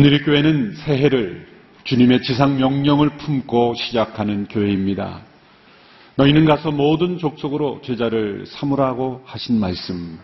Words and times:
오늘의 0.00 0.22
교회는 0.22 0.76
새해를 0.76 1.46
주님의 1.84 2.22
지상 2.22 2.56
명령을 2.56 3.18
품고 3.18 3.74
시작하는 3.74 4.46
교회입니다. 4.46 5.20
너희는 6.16 6.46
가서 6.46 6.70
모든 6.70 7.18
족속으로 7.18 7.82
제자를 7.84 8.46
삼으라고 8.46 9.20
하신 9.26 9.60
말씀, 9.60 10.18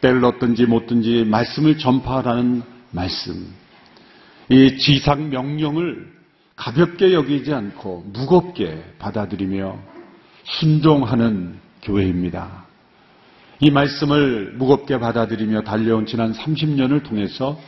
때를 0.00 0.24
얻든지 0.24 0.64
못든지 0.64 1.24
말씀을 1.26 1.76
전파하라는 1.76 2.62
말씀, 2.92 3.46
이 4.48 4.78
지상 4.78 5.28
명령을 5.28 6.10
가볍게 6.56 7.12
여기지 7.12 7.52
않고 7.52 8.06
무겁게 8.10 8.82
받아들이며 8.98 9.78
순종하는 10.44 11.58
교회입니다. 11.82 12.64
이 13.60 13.70
말씀을 13.70 14.54
무겁게 14.56 14.98
받아들이며 14.98 15.60
달려온 15.60 16.06
지난 16.06 16.32
30년을 16.32 17.04
통해서 17.04 17.60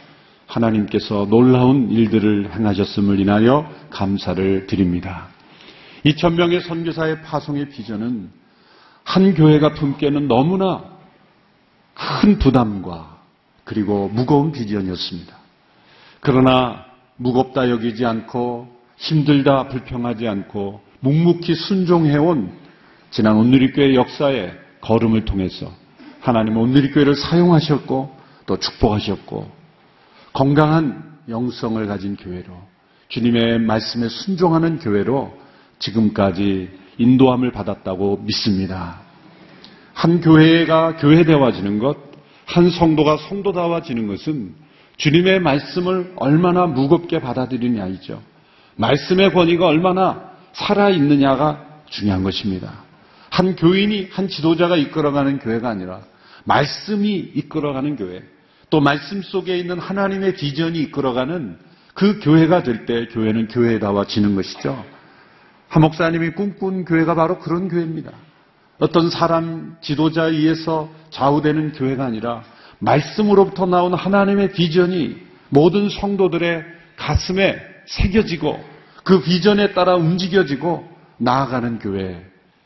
하나님께서 0.46 1.26
놀라운 1.28 1.90
일들을 1.90 2.54
행하셨음을 2.54 3.20
인하여 3.20 3.68
감사를 3.90 4.66
드립니다. 4.66 5.28
2천명의 6.04 6.62
선교사의 6.62 7.22
파송의 7.22 7.70
비전은 7.70 8.30
한 9.04 9.34
교회가 9.34 9.74
품기에는 9.74 10.28
너무나 10.28 10.84
큰 11.94 12.38
부담과 12.38 13.18
그리고 13.64 14.08
무거운 14.08 14.52
비전이었습니다. 14.52 15.36
그러나 16.20 16.84
무겁다 17.16 17.70
여기지 17.70 18.04
않고 18.04 18.68
힘들다 18.96 19.68
불평하지 19.68 20.28
않고 20.28 20.80
묵묵히 21.00 21.54
순종해온 21.54 22.52
지난 23.10 23.36
온누리교회 23.36 23.94
역사의 23.94 24.52
걸음을 24.80 25.24
통해서 25.24 25.72
하나님은 26.20 26.60
온누리교회를 26.60 27.14
사용하셨고 27.14 28.16
또 28.46 28.58
축복하셨고 28.58 29.50
건강한 30.36 31.02
영성을 31.30 31.86
가진 31.86 32.14
교회로 32.14 32.52
주님의 33.08 33.58
말씀에 33.60 34.10
순종하는 34.10 34.78
교회로 34.80 35.34
지금까지 35.78 36.68
인도함을 36.98 37.52
받았다고 37.52 38.18
믿습니다. 38.18 39.00
한 39.94 40.20
교회가 40.20 40.96
교회되어지는 40.96 41.78
것, 41.78 41.96
한 42.44 42.68
성도가 42.68 43.16
성도다워지는 43.16 44.08
것은 44.08 44.54
주님의 44.98 45.40
말씀을 45.40 46.12
얼마나 46.16 46.66
무겁게 46.66 47.18
받아들이냐이죠. 47.18 48.22
말씀의 48.76 49.32
권위가 49.32 49.66
얼마나 49.66 50.32
살아있느냐가 50.52 51.64
중요한 51.88 52.22
것입니다. 52.22 52.84
한 53.30 53.56
교인이, 53.56 54.08
한 54.12 54.28
지도자가 54.28 54.76
이끌어가는 54.76 55.38
교회가 55.38 55.70
아니라 55.70 56.02
말씀이 56.44 57.14
이끌어가는 57.36 57.96
교회, 57.96 58.35
또 58.76 58.80
말씀 58.80 59.22
속에 59.22 59.56
있는 59.56 59.78
하나님의 59.78 60.34
비전이 60.34 60.78
이끌어가는 60.80 61.56
그 61.94 62.20
교회가 62.20 62.62
될 62.62 62.84
때 62.84 63.06
교회는 63.06 63.48
교회다워지는 63.48 64.34
것이죠. 64.34 64.84
한 65.68 65.80
목사님이 65.80 66.32
꿈꾼 66.32 66.84
교회가 66.84 67.14
바로 67.14 67.38
그런 67.38 67.68
교회입니다. 67.68 68.12
어떤 68.78 69.08
사람 69.08 69.78
지도자에 69.80 70.32
의해서 70.32 70.90
좌우되는 71.08 71.72
교회가 71.72 72.04
아니라 72.04 72.42
말씀으로부터 72.80 73.64
나온 73.64 73.94
하나님의 73.94 74.52
비전이 74.52 75.16
모든 75.48 75.88
성도들의 75.88 76.62
가슴에 76.96 77.58
새겨지고 77.86 78.62
그 79.04 79.22
비전에 79.22 79.72
따라 79.72 79.96
움직여지고 79.96 80.86
나아가는 81.16 81.78
교회. 81.78 82.22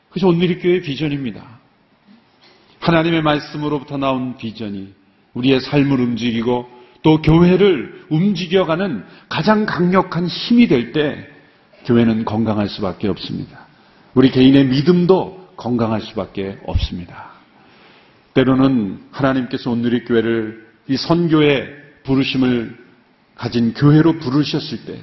그것이 0.09 0.27
오늘의 0.27 0.59
교회의 0.59 0.83
비전입니다. 0.83 1.61
하나님의 2.81 3.23
말씀으로부터 3.23 3.97
나온 3.97 4.37
비전이 4.37 4.99
우리의 5.35 5.61
삶을 5.61 6.01
움직이고 6.01 6.69
또 7.03 7.23
교회를 7.23 8.05
움직여가는 8.11 9.05
가장 9.29 9.65
강력한 9.67 10.27
힘이 10.27 10.69
될 10.69 10.93
때 10.93 11.27
교회는 11.87 12.25
건강할 12.25 12.69
수밖에 12.69 13.09
없습니다. 13.09 13.67
우리 14.15 14.31
개인의 14.31 14.67
믿음도 14.67 15.49
건강할 15.57 16.01
수밖에 16.01 16.59
없습니다. 16.65 17.31
때로는 18.35 19.01
하나님께서 19.11 19.71
오늘의 19.71 20.05
교회를 20.05 20.67
이 20.89 20.97
선교의 20.97 21.69
부르심을 22.05 22.77
가진 23.35 23.73
교회로 23.75 24.19
부르셨을 24.19 24.85
때 24.85 24.99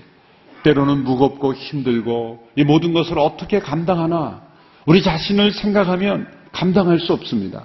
때로는 0.63 1.03
무겁고 1.03 1.53
힘들고 1.53 2.49
이 2.55 2.63
모든 2.63 2.93
것을 2.93 3.17
어떻게 3.17 3.59
감당하나 3.59 4.41
우리 4.85 5.01
자신을 5.01 5.51
생각하면 5.51 6.27
감당할 6.51 6.99
수 6.99 7.13
없습니다. 7.13 7.63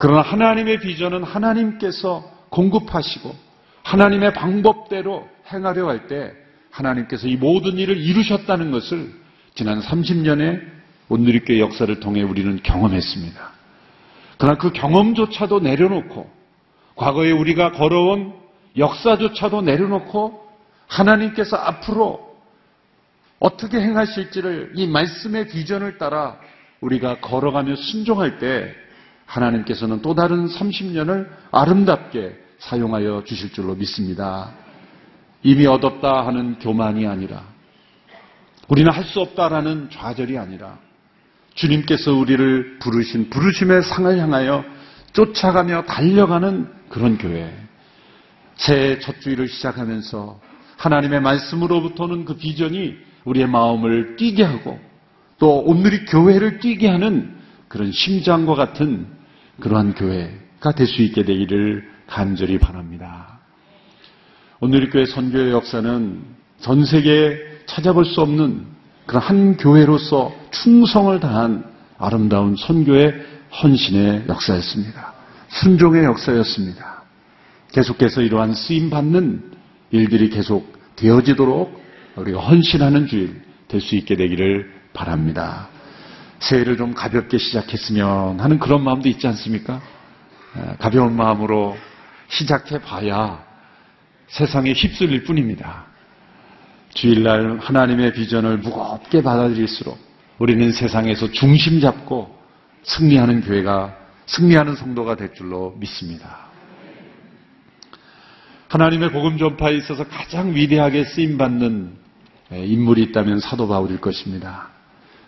그러나 0.00 0.22
하나님의 0.22 0.80
비전은 0.80 1.22
하나님께서 1.22 2.24
공급하시고 2.48 3.36
하나님의 3.82 4.32
방법대로 4.32 5.28
행하려 5.52 5.88
할 5.88 6.08
때 6.08 6.32
하나님께서 6.70 7.28
이 7.28 7.36
모든 7.36 7.76
일을 7.76 7.98
이루셨다는 7.98 8.70
것을 8.70 9.12
지난 9.54 9.78
30년의 9.82 10.62
온누리교회 11.10 11.60
역사를 11.60 12.00
통해 12.00 12.22
우리는 12.22 12.62
경험했습니다. 12.62 13.50
그러나 14.38 14.56
그 14.56 14.72
경험조차도 14.72 15.60
내려놓고 15.60 16.30
과거에 16.96 17.32
우리가 17.32 17.72
걸어온 17.72 18.32
역사조차도 18.78 19.60
내려놓고 19.60 20.48
하나님께서 20.86 21.58
앞으로 21.58 22.38
어떻게 23.38 23.78
행하실지를 23.78 24.72
이 24.76 24.86
말씀의 24.86 25.48
비전을 25.48 25.98
따라 25.98 26.38
우리가 26.80 27.20
걸어가며 27.20 27.76
순종할 27.76 28.38
때 28.38 28.74
하나님께서는 29.30 30.02
또 30.02 30.14
다른 30.14 30.46
30년을 30.48 31.28
아름답게 31.52 32.36
사용하여 32.58 33.22
주실 33.24 33.52
줄로 33.52 33.74
믿습니다. 33.74 34.50
이미 35.42 35.66
얻었다 35.66 36.26
하는 36.26 36.58
교만이 36.58 37.06
아니라 37.06 37.44
우리는 38.68 38.90
할 38.92 39.04
수 39.04 39.20
없다라는 39.20 39.88
좌절이 39.90 40.36
아니라 40.36 40.78
주님께서 41.54 42.12
우리를 42.12 42.78
부르신 42.78 43.30
부르심의 43.30 43.82
상을 43.82 44.18
향하여 44.18 44.64
쫓아가며 45.12 45.84
달려가는 45.86 46.68
그런 46.88 47.18
교회. 47.18 47.52
새해 48.56 48.98
첫 48.98 49.20
주일을 49.20 49.48
시작하면서 49.48 50.40
하나님의 50.76 51.20
말씀으로부터는 51.20 52.24
그 52.24 52.36
비전이 52.36 52.96
우리의 53.24 53.48
마음을 53.48 54.16
뛰게 54.16 54.44
하고 54.44 54.78
또 55.38 55.60
오늘이 55.60 56.04
교회를 56.04 56.60
뛰게 56.60 56.88
하는 56.88 57.34
그런 57.68 57.90
심장과 57.90 58.54
같은 58.54 59.06
그러한 59.60 59.94
교회가 59.94 60.72
될 60.72 60.86
수 60.86 61.02
있게 61.02 61.24
되기를 61.24 61.88
간절히 62.06 62.58
바랍니다. 62.58 63.40
오늘의 64.60 64.90
교회 64.90 65.06
선교의 65.06 65.52
역사는 65.52 66.22
전 66.60 66.84
세계에 66.84 67.38
찾아볼 67.66 68.04
수 68.04 68.20
없는 68.20 68.66
그런 69.06 69.22
한 69.22 69.56
교회로서 69.56 70.34
충성을 70.50 71.18
다한 71.20 71.64
아름다운 71.98 72.56
선교의 72.56 73.14
헌신의 73.62 74.24
역사였습니다. 74.28 75.14
순종의 75.48 76.04
역사였습니다. 76.04 77.02
계속해서 77.72 78.22
이러한 78.22 78.54
쓰임 78.54 78.90
받는 78.90 79.52
일들이 79.90 80.30
계속 80.30 80.78
되어지도록 80.96 81.80
우리가 82.16 82.40
헌신하는 82.40 83.06
주일 83.06 83.42
될 83.68 83.80
수 83.80 83.94
있게 83.96 84.16
되기를 84.16 84.70
바랍니다. 84.92 85.68
새해를 86.40 86.76
좀 86.76 86.94
가볍게 86.94 87.38
시작했으면 87.38 88.40
하는 88.40 88.58
그런 88.58 88.82
마음도 88.82 89.08
있지 89.08 89.26
않습니까? 89.26 89.80
가벼운 90.78 91.14
마음으로 91.14 91.76
시작해 92.28 92.80
봐야 92.80 93.44
세상에 94.28 94.72
휩쓸릴 94.72 95.24
뿐입니다. 95.24 95.86
주일날 96.94 97.58
하나님의 97.60 98.14
비전을 98.14 98.58
무겁게 98.58 99.22
받아들일수록 99.22 99.98
우리는 100.38 100.72
세상에서 100.72 101.30
중심 101.30 101.80
잡고 101.80 102.36
승리하는 102.82 103.42
교회가, 103.42 103.96
승리하는 104.26 104.74
성도가 104.74 105.16
될 105.16 105.34
줄로 105.34 105.76
믿습니다. 105.78 106.48
하나님의 108.68 109.10
복음 109.10 109.36
전파에 109.36 109.76
있어서 109.76 110.04
가장 110.04 110.54
위대하게 110.54 111.04
쓰임 111.04 111.36
받는 111.36 111.96
인물이 112.52 113.02
있다면 113.02 113.40
사도 113.40 113.68
바울일 113.68 114.00
것입니다. 114.00 114.69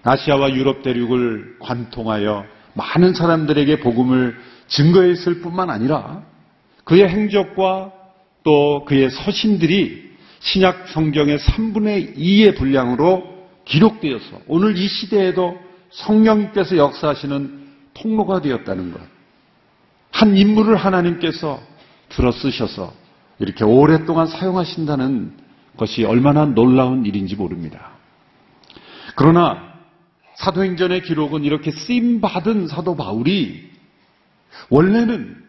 아시아와 0.04 0.54
유럽 0.54 0.82
대륙을 0.82 1.56
관통하여 1.60 2.44
많은 2.74 3.14
사람들에게 3.14 3.80
복음을 3.80 4.36
증거했을 4.66 5.40
뿐만 5.40 5.70
아니라 5.70 6.22
그의 6.84 7.08
행적과 7.08 7.92
또 8.42 8.84
그의 8.86 9.10
서신들이 9.10 10.12
신약 10.40 10.88
성경의 10.88 11.38
3분의 11.38 12.16
2의 12.16 12.56
분량으로 12.56 13.22
기록되어서 13.64 14.40
오늘 14.48 14.76
이 14.76 14.88
시대에도 14.88 15.56
성령께서 15.90 16.76
역사하시는 16.76 17.62
통로가 17.94 18.40
되었다는 18.40 18.92
것. 18.92 19.00
한 20.10 20.36
인물을 20.36 20.74
하나님께서 20.76 21.60
들어 22.08 22.32
쓰셔서 22.32 22.92
이렇게 23.38 23.64
오랫동안 23.64 24.26
사용하신다는 24.26 25.32
것이 25.76 26.04
얼마나 26.04 26.44
놀라운 26.44 27.06
일인지 27.06 27.36
모릅니다. 27.36 27.92
그러나 29.14 29.71
사도행전의 30.42 31.02
기록은 31.02 31.44
이렇게 31.44 31.70
쓰임 31.70 32.20
받은 32.20 32.66
사도 32.66 32.96
바울이 32.96 33.70
원래는 34.70 35.40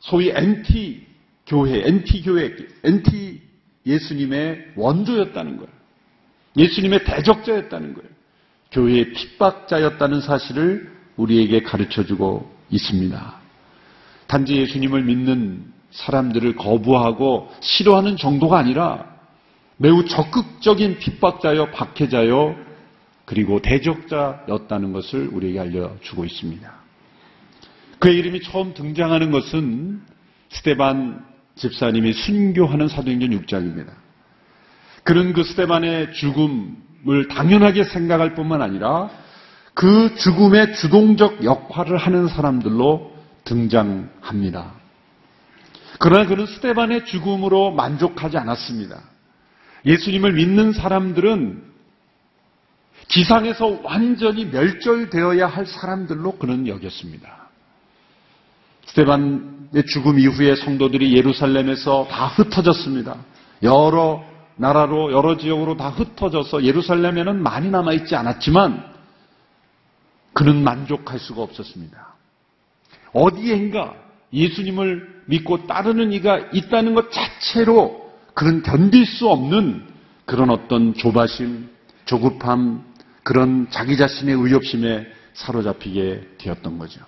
소위 0.00 0.30
NT 0.30 1.06
교회, 1.46 1.86
NT 1.86 2.22
교회, 2.22 2.56
NT 2.82 3.40
예수님의 3.86 4.72
원조였다는 4.74 5.56
거예요. 5.56 5.70
예수님의 6.56 7.04
대적자였다는 7.04 7.94
거예요. 7.94 8.08
교회의 8.72 9.12
핍박자였다는 9.12 10.20
사실을 10.20 10.90
우리에게 11.16 11.62
가르쳐 11.62 12.04
주고 12.04 12.52
있습니다. 12.70 13.40
단지 14.26 14.56
예수님을 14.56 15.04
믿는 15.04 15.64
사람들을 15.92 16.56
거부하고 16.56 17.52
싫어하는 17.60 18.16
정도가 18.16 18.58
아니라 18.58 19.06
매우 19.76 20.04
적극적인 20.04 20.98
핍박자요, 20.98 21.70
박해자요, 21.70 22.69
그리고 23.30 23.62
대적자였다는 23.62 24.92
것을 24.92 25.28
우리에게 25.28 25.60
알려주고 25.60 26.24
있습니다. 26.24 26.68
그의 28.00 28.18
이름이 28.18 28.42
처음 28.42 28.74
등장하는 28.74 29.30
것은 29.30 30.00
스테반 30.48 31.24
집사님이 31.54 32.12
순교하는 32.12 32.88
사도행전 32.88 33.30
6장입니다. 33.30 33.92
그는 35.04 35.32
그 35.32 35.44
스테반의 35.44 36.12
죽음을 36.12 37.28
당연하게 37.30 37.84
생각할 37.84 38.34
뿐만 38.34 38.62
아니라 38.62 39.10
그 39.74 40.12
죽음의 40.16 40.74
주동적 40.74 41.44
역할을 41.44 41.98
하는 41.98 42.26
사람들로 42.26 43.14
등장합니다. 43.44 44.74
그러나 46.00 46.26
그는 46.26 46.46
스테반의 46.46 47.04
죽음으로 47.04 47.70
만족하지 47.70 48.38
않았습니다. 48.38 49.00
예수님을 49.86 50.32
믿는 50.32 50.72
사람들은 50.72 51.69
지상에서 53.10 53.80
완전히 53.82 54.44
멸절되어야 54.46 55.46
할 55.46 55.66
사람들로 55.66 56.38
그는 56.38 56.66
여겼습니다. 56.68 57.48
스테반의 58.86 59.86
죽음 59.86 60.18
이후에 60.18 60.54
성도들이 60.54 61.16
예루살렘에서 61.16 62.06
다 62.10 62.28
흩어졌습니다. 62.28 63.16
여러 63.62 64.24
나라로 64.56 65.12
여러 65.12 65.36
지역으로 65.36 65.76
다 65.76 65.90
흩어져서 65.90 66.64
예루살렘에는 66.64 67.42
많이 67.42 67.70
남아 67.70 67.92
있지 67.94 68.14
않았지만 68.14 68.90
그는 70.32 70.62
만족할 70.62 71.18
수가 71.18 71.42
없었습니다. 71.42 72.14
어디엔가 73.12 73.94
예수님을 74.32 75.22
믿고 75.26 75.66
따르는 75.66 76.12
이가 76.12 76.38
있다는 76.52 76.94
것 76.94 77.10
자체로 77.10 78.08
그는 78.34 78.62
견딜 78.62 79.04
수 79.04 79.28
없는 79.28 79.88
그런 80.26 80.50
어떤 80.50 80.94
조바심, 80.94 81.68
조급함, 82.04 82.89
그런 83.30 83.68
자기 83.70 83.96
자신의 83.96 84.34
의협심에 84.34 85.06
사로잡히게 85.34 86.30
되었던 86.38 86.78
거죠. 86.80 87.00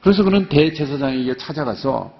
그래서 0.00 0.24
그는 0.24 0.48
대제사장에게 0.48 1.36
찾아가서 1.36 2.18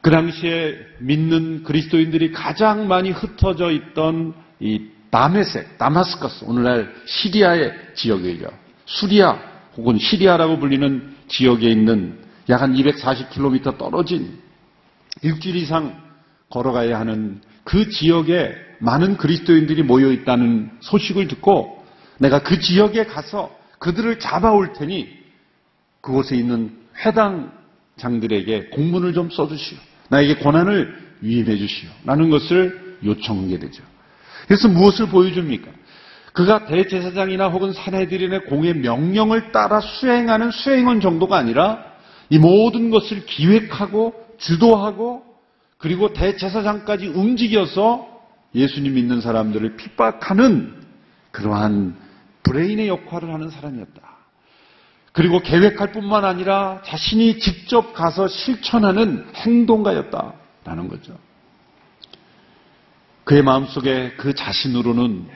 그 0.00 0.10
당시에 0.10 0.78
믿는 1.00 1.64
그리스도인들이 1.64 2.32
가장 2.32 2.88
많이 2.88 3.10
흩어져 3.10 3.72
있던 3.72 4.32
이 4.58 4.86
다메섹, 5.10 5.76
다마스커스, 5.76 6.46
오늘날 6.46 6.94
시리아의 7.04 7.74
지역이죠. 7.94 8.48
수리아 8.86 9.38
혹은 9.76 9.98
시리아라고 9.98 10.58
불리는 10.60 11.14
지역에 11.28 11.68
있는 11.68 12.24
약 12.48 12.62
한 12.62 12.72
240km 12.72 13.76
떨어진 13.76 14.40
일주일 15.20 15.56
이상 15.56 15.94
걸어가야 16.48 16.98
하는 16.98 17.42
그 17.64 17.90
지역에 17.90 18.69
많은 18.80 19.16
그리스도인들이 19.16 19.82
모여 19.82 20.10
있다는 20.10 20.70
소식을 20.80 21.28
듣고 21.28 21.84
내가 22.18 22.42
그 22.42 22.58
지역에 22.60 23.04
가서 23.04 23.50
그들을 23.78 24.18
잡아올 24.18 24.72
테니 24.72 25.08
그곳에 26.00 26.36
있는 26.36 26.72
회당장들에게 27.04 28.70
공문을 28.70 29.12
좀 29.12 29.30
써주시오. 29.30 29.78
나에게 30.08 30.36
권한을 30.36 30.96
위임해 31.20 31.56
주시오. 31.56 31.88
라는 32.04 32.30
것을 32.30 32.98
요청하게 33.04 33.58
되죠. 33.58 33.82
그래서 34.46 34.68
무엇을 34.68 35.08
보여줍니까? 35.08 35.70
그가 36.32 36.66
대제사장이나 36.66 37.48
혹은 37.48 37.72
사내들인의 37.72 38.44
공의 38.46 38.74
명령을 38.74 39.52
따라 39.52 39.80
수행하는 39.80 40.50
수행원 40.50 41.00
정도가 41.00 41.36
아니라 41.36 41.84
이 42.28 42.38
모든 42.38 42.90
것을 42.90 43.26
기획하고 43.26 44.14
주도하고 44.38 45.22
그리고 45.78 46.12
대제사장까지 46.12 47.08
움직여서 47.08 48.09
예수님 48.54 48.94
믿는 48.94 49.20
사람들을 49.20 49.76
핍박하는 49.76 50.74
그러한 51.30 51.96
브레인의 52.42 52.88
역할을 52.88 53.32
하는 53.32 53.50
사람이었다. 53.50 54.00
그리고 55.12 55.40
계획할 55.40 55.92
뿐만 55.92 56.24
아니라 56.24 56.82
자신이 56.84 57.38
직접 57.40 57.92
가서 57.92 58.28
실천하는 58.28 59.26
행동가였다라는 59.34 60.88
거죠. 60.88 61.18
그의 63.24 63.42
마음속에 63.42 64.14
그 64.16 64.34
자신으로는 64.34 65.28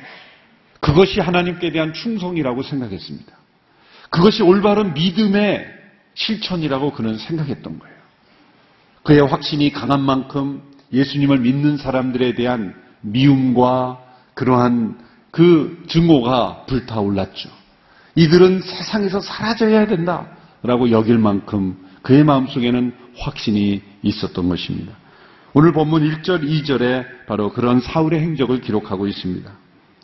그것이 0.80 1.20
하나님께 1.20 1.72
대한 1.72 1.92
충성이라고 1.92 2.62
생각했습니다. 2.62 3.32
그것이 4.10 4.42
올바른 4.42 4.94
믿음의 4.94 5.66
실천이라고 6.14 6.92
그는 6.92 7.18
생각했던 7.18 7.78
거예요. 7.78 7.94
그의 9.02 9.20
확신이 9.20 9.72
강한 9.72 10.00
만큼 10.00 10.62
예수님을 10.92 11.38
믿는 11.38 11.76
사람들에 11.76 12.34
대한 12.34 12.83
미움과 13.04 13.98
그러한 14.34 14.98
그 15.30 15.84
증오가 15.88 16.64
불타올랐죠. 16.66 17.50
이들은 18.16 18.60
세상에서 18.60 19.20
사라져야 19.20 19.86
된다라고 19.86 20.90
여길 20.90 21.18
만큼 21.18 21.76
그의 22.02 22.24
마음속에는 22.24 22.92
확신이 23.16 23.82
있었던 24.02 24.48
것입니다. 24.48 24.92
오늘 25.52 25.72
본문 25.72 26.02
1절, 26.02 26.42
2절에 26.42 27.26
바로 27.26 27.52
그런 27.52 27.80
사울의 27.80 28.20
행적을 28.20 28.60
기록하고 28.60 29.06
있습니다. 29.06 29.50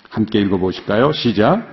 함께 0.08 0.40
읽어보실까요? 0.40 1.12
시작. 1.12 1.66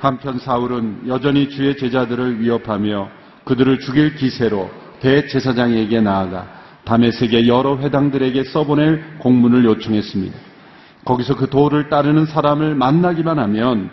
한편 0.00 0.38
사울은 0.38 1.02
여전히 1.06 1.48
주의 1.48 1.76
제자들을 1.76 2.40
위협하며 2.40 3.08
그들을 3.44 3.80
죽일 3.80 4.16
기세로 4.16 4.70
대제사장에게 5.00 6.00
나아가 6.00 6.61
담에색의 6.84 7.48
여러 7.48 7.78
회당들에게 7.78 8.44
써보낼 8.44 9.18
공문을 9.18 9.64
요청했습니다. 9.64 10.36
거기서 11.04 11.36
그 11.36 11.48
도를 11.48 11.88
따르는 11.88 12.26
사람을 12.26 12.74
만나기만 12.74 13.38
하면 13.38 13.90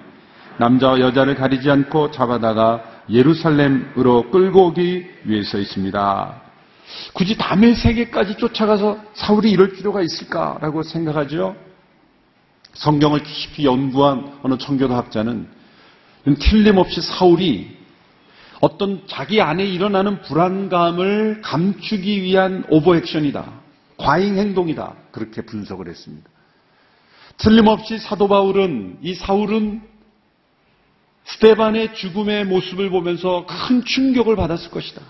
남자와 0.58 1.00
여자를 1.00 1.36
가리지 1.36 1.70
않고 1.70 2.12
잡아다가 2.12 2.84
예루살렘으로 3.10 4.30
끌고 4.30 4.68
오기 4.68 5.10
위해서 5.24 5.58
있습니다. 5.58 6.42
굳이 7.14 7.38
담의 7.38 7.76
세계까지 7.76 8.36
쫓아가서 8.38 9.00
사울이 9.14 9.52
이럴 9.52 9.72
필요가 9.72 10.02
있을까라고 10.02 10.84
생각하죠. 10.84 11.56
성경을 12.74 13.24
깊이 13.24 13.66
연구한 13.66 14.40
어느 14.44 14.58
청교도 14.58 14.94
학자는 14.94 15.48
틀림없이 16.40 17.02
사울이 17.02 17.79
어떤 18.62 19.08
자기 19.08 19.42
안에 19.42 19.66
일어나는 19.66 20.22
불안감을 20.22 21.42
감추기 21.42 22.22
위한 22.22 22.66
오버액션이다. 22.70 23.60
과잉 23.98 24.38
행동이다. 24.38 24.94
그렇게 25.12 25.42
분석을 25.42 25.88
했습니다. 25.88 26.30
틀림없이 27.38 27.98
사도 28.00 28.28
바울은 28.28 29.00
이 29.02 29.14
사울은 29.14 29.82
스테반의 31.24 31.96
죽음의 31.96 32.46
모습을 32.46 32.90
보면서 32.90 33.46
큰 33.46 33.84
충격을 33.86 34.36
받았을 34.36 34.72
것이다. 34.72 35.02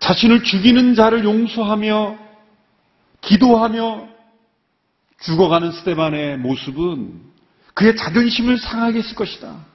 자신을 0.00 0.42
죽이는 0.42 0.94
자를 0.94 1.22
용서하며 1.22 2.18
기도하며 3.20 4.08
죽어가는 5.20 5.70
스테반의 5.72 6.38
모습은 6.38 7.20
그의 7.74 7.94
자존심을 7.96 8.58
상하게 8.58 8.98
했을 8.98 9.14
것이다. 9.14 9.71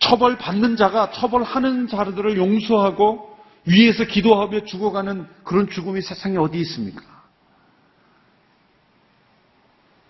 처벌받는 0.00 0.76
자가 0.76 1.10
처벌하는 1.10 1.88
자들을 1.88 2.36
용서하고 2.36 3.36
위에서 3.64 4.04
기도하며 4.04 4.64
죽어가는 4.64 5.26
그런 5.42 5.68
죽음이 5.68 6.00
세상에 6.00 6.36
어디 6.36 6.58
있습니까? 6.60 7.02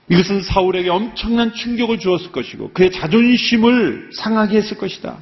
이것은 0.09 0.43
사울에게 0.43 0.89
엄청난 0.89 1.53
충격을 1.53 1.99
주었을 1.99 2.31
것이고 2.31 2.73
그의 2.73 2.93
자존심을 2.93 4.11
상하게 4.15 4.59
했을 4.59 4.79
것이다. 4.79 5.19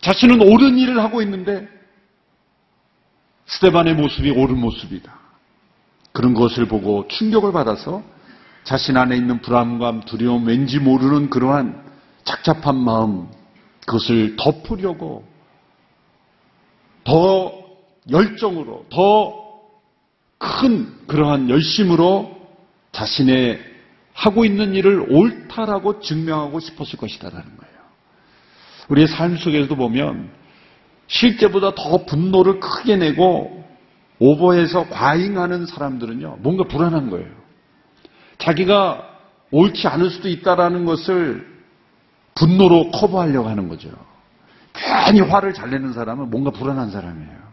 자신은 0.00 0.40
옳은 0.40 0.78
일을 0.78 0.98
하고 1.00 1.22
있는데 1.22 1.68
스테반의 3.46 3.94
모습이 3.94 4.30
옳은 4.30 4.58
모습이다. 4.58 5.14
그런 6.12 6.34
것을 6.34 6.66
보고 6.66 7.06
충격을 7.08 7.52
받아서 7.52 8.02
자신 8.64 8.96
안에 8.96 9.16
있는 9.16 9.40
불안감, 9.42 10.00
두려움, 10.00 10.46
왠지 10.46 10.80
모르는 10.80 11.30
그러한 11.30 11.84
착잡한 12.24 12.76
마음, 12.76 13.28
그것을 13.86 14.36
덮으려고 14.36 15.24
더 17.04 17.52
열정으로, 18.10 18.86
더 18.90 19.46
큰 20.38 21.06
그러한 21.06 21.48
열심으로 21.48 22.36
자신의 22.92 23.60
하고 24.12 24.44
있는 24.44 24.74
일을 24.74 25.06
옳다라고 25.10 26.00
증명하고 26.00 26.60
싶었을 26.60 26.98
것이다라는 26.98 27.44
거예요. 27.44 27.76
우리의 28.88 29.08
삶 29.08 29.36
속에서도 29.36 29.74
보면 29.76 30.30
실제보다 31.06 31.74
더 31.74 32.04
분노를 32.04 32.60
크게 32.60 32.96
내고 32.96 33.64
오버해서 34.18 34.88
과잉하는 34.88 35.66
사람들은요, 35.66 36.38
뭔가 36.40 36.64
불안한 36.64 37.10
거예요. 37.10 37.28
자기가 38.38 39.06
옳지 39.50 39.86
않을 39.88 40.10
수도 40.10 40.28
있다라는 40.28 40.86
것을 40.86 41.55
분노로 42.36 42.90
커버하려고 42.92 43.48
하는 43.48 43.68
거죠. 43.68 43.90
괜히 44.72 45.20
화를 45.20 45.54
잘 45.54 45.70
내는 45.70 45.92
사람은 45.92 46.30
뭔가 46.30 46.50
불안한 46.50 46.90
사람이에요. 46.90 47.46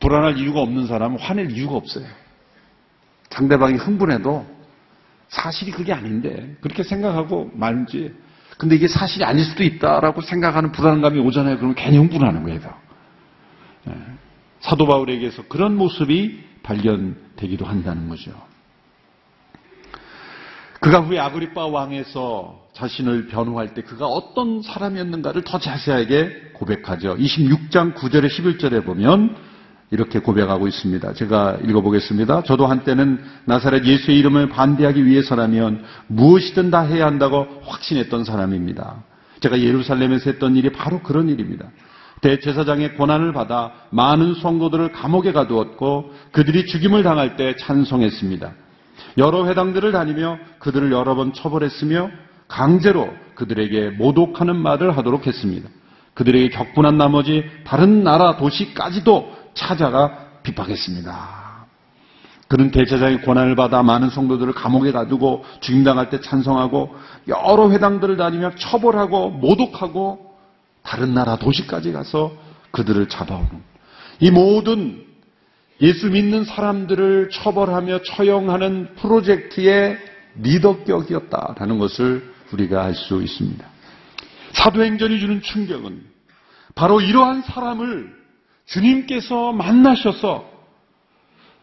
불안할 0.00 0.38
이유가 0.38 0.60
없는 0.60 0.86
사람은 0.86 1.18
화낼 1.18 1.50
이유가 1.50 1.74
없어요. 1.74 2.06
상대방이 3.30 3.76
흥분해도 3.76 4.46
사실이 5.28 5.72
그게 5.72 5.92
아닌데 5.92 6.56
그렇게 6.60 6.82
생각하고 6.82 7.50
말지. 7.54 8.14
근데 8.58 8.76
이게 8.76 8.86
사실이 8.86 9.24
아닐 9.24 9.44
수도 9.44 9.64
있다라고 9.64 10.20
생각하는 10.20 10.70
불안감이 10.70 11.18
오잖아요. 11.18 11.56
그러면 11.56 11.74
괜히 11.74 11.96
흥분하는 11.96 12.44
거예요. 12.44 12.60
예. 13.88 13.92
사도 14.60 14.86
바울에게서 14.86 15.44
그런 15.48 15.76
모습이 15.76 16.44
발견되기도 16.62 17.64
한다는 17.64 18.08
거죠. 18.08 18.30
그가 20.84 21.00
후에 21.00 21.18
아그리파 21.18 21.64
왕에서 21.64 22.60
자신을 22.74 23.28
변호할 23.28 23.72
때 23.72 23.80
그가 23.80 24.04
어떤 24.04 24.60
사람이었는가를 24.60 25.42
더 25.42 25.58
자세하게 25.58 26.50
고백하죠. 26.52 27.16
26장 27.16 27.94
9절에 27.94 28.28
11절에 28.28 28.84
보면 28.84 29.34
이렇게 29.90 30.18
고백하고 30.18 30.68
있습니다. 30.68 31.14
제가 31.14 31.56
읽어보겠습니다. 31.64 32.42
저도 32.42 32.66
한때는 32.66 33.18
나사렛 33.46 33.86
예수의 33.86 34.18
이름을 34.18 34.50
반대하기 34.50 35.06
위해서라면 35.06 35.84
무엇이든 36.08 36.70
다 36.70 36.82
해야 36.82 37.06
한다고 37.06 37.46
확신했던 37.64 38.24
사람입니다. 38.24 39.04
제가 39.40 39.60
예루살렘에서 39.60 40.32
했던 40.32 40.54
일이 40.54 40.70
바로 40.70 41.00
그런 41.00 41.30
일입니다. 41.30 41.64
대제사장의 42.20 42.96
고난을 42.96 43.32
받아 43.32 43.72
많은 43.88 44.34
성도들을 44.34 44.92
감옥에 44.92 45.32
가두었고 45.32 46.12
그들이 46.32 46.66
죽임을 46.66 47.02
당할 47.02 47.36
때 47.36 47.56
찬송했습니다. 47.56 48.63
여러 49.18 49.46
회당들을 49.46 49.92
다니며 49.92 50.38
그들을 50.58 50.92
여러 50.92 51.14
번 51.14 51.32
처벌했으며 51.32 52.10
강제로 52.48 53.08
그들에게 53.34 53.90
모독하는 53.90 54.56
말을 54.56 54.96
하도록 54.96 55.26
했습니다. 55.26 55.68
그들에게 56.14 56.50
격분한 56.50 56.96
나머지 56.96 57.44
다른 57.64 58.04
나라 58.04 58.36
도시까지도 58.36 59.32
찾아가 59.54 60.28
핍박했습니다. 60.42 61.44
그는 62.46 62.70
대제사장의 62.70 63.22
고난을 63.22 63.56
받아 63.56 63.82
많은 63.82 64.10
성도들을 64.10 64.52
감옥에 64.52 64.92
가두고 64.92 65.44
죽임당할 65.60 66.10
때 66.10 66.20
찬성하고 66.20 66.94
여러 67.26 67.70
회당들을 67.70 68.16
다니며 68.16 68.52
처벌하고 68.56 69.30
모독하고 69.30 70.34
다른 70.82 71.14
나라 71.14 71.36
도시까지 71.36 71.92
가서 71.92 72.32
그들을 72.70 73.08
잡아오는 73.08 73.48
이 74.20 74.30
모든 74.30 75.04
예수 75.80 76.10
믿는 76.10 76.44
사람들을 76.44 77.30
처벌하며 77.30 78.02
처형하는 78.02 78.94
프로젝트의 78.96 79.98
리더격이었다라는 80.36 81.78
것을 81.78 82.32
우리가 82.52 82.84
알 82.84 82.94
수 82.94 83.22
있습니다. 83.22 83.64
사도행전이 84.52 85.18
주는 85.18 85.42
충격은 85.42 86.04
바로 86.74 87.00
이러한 87.00 87.42
사람을 87.42 88.14
주님께서 88.66 89.52
만나셔서 89.52 90.52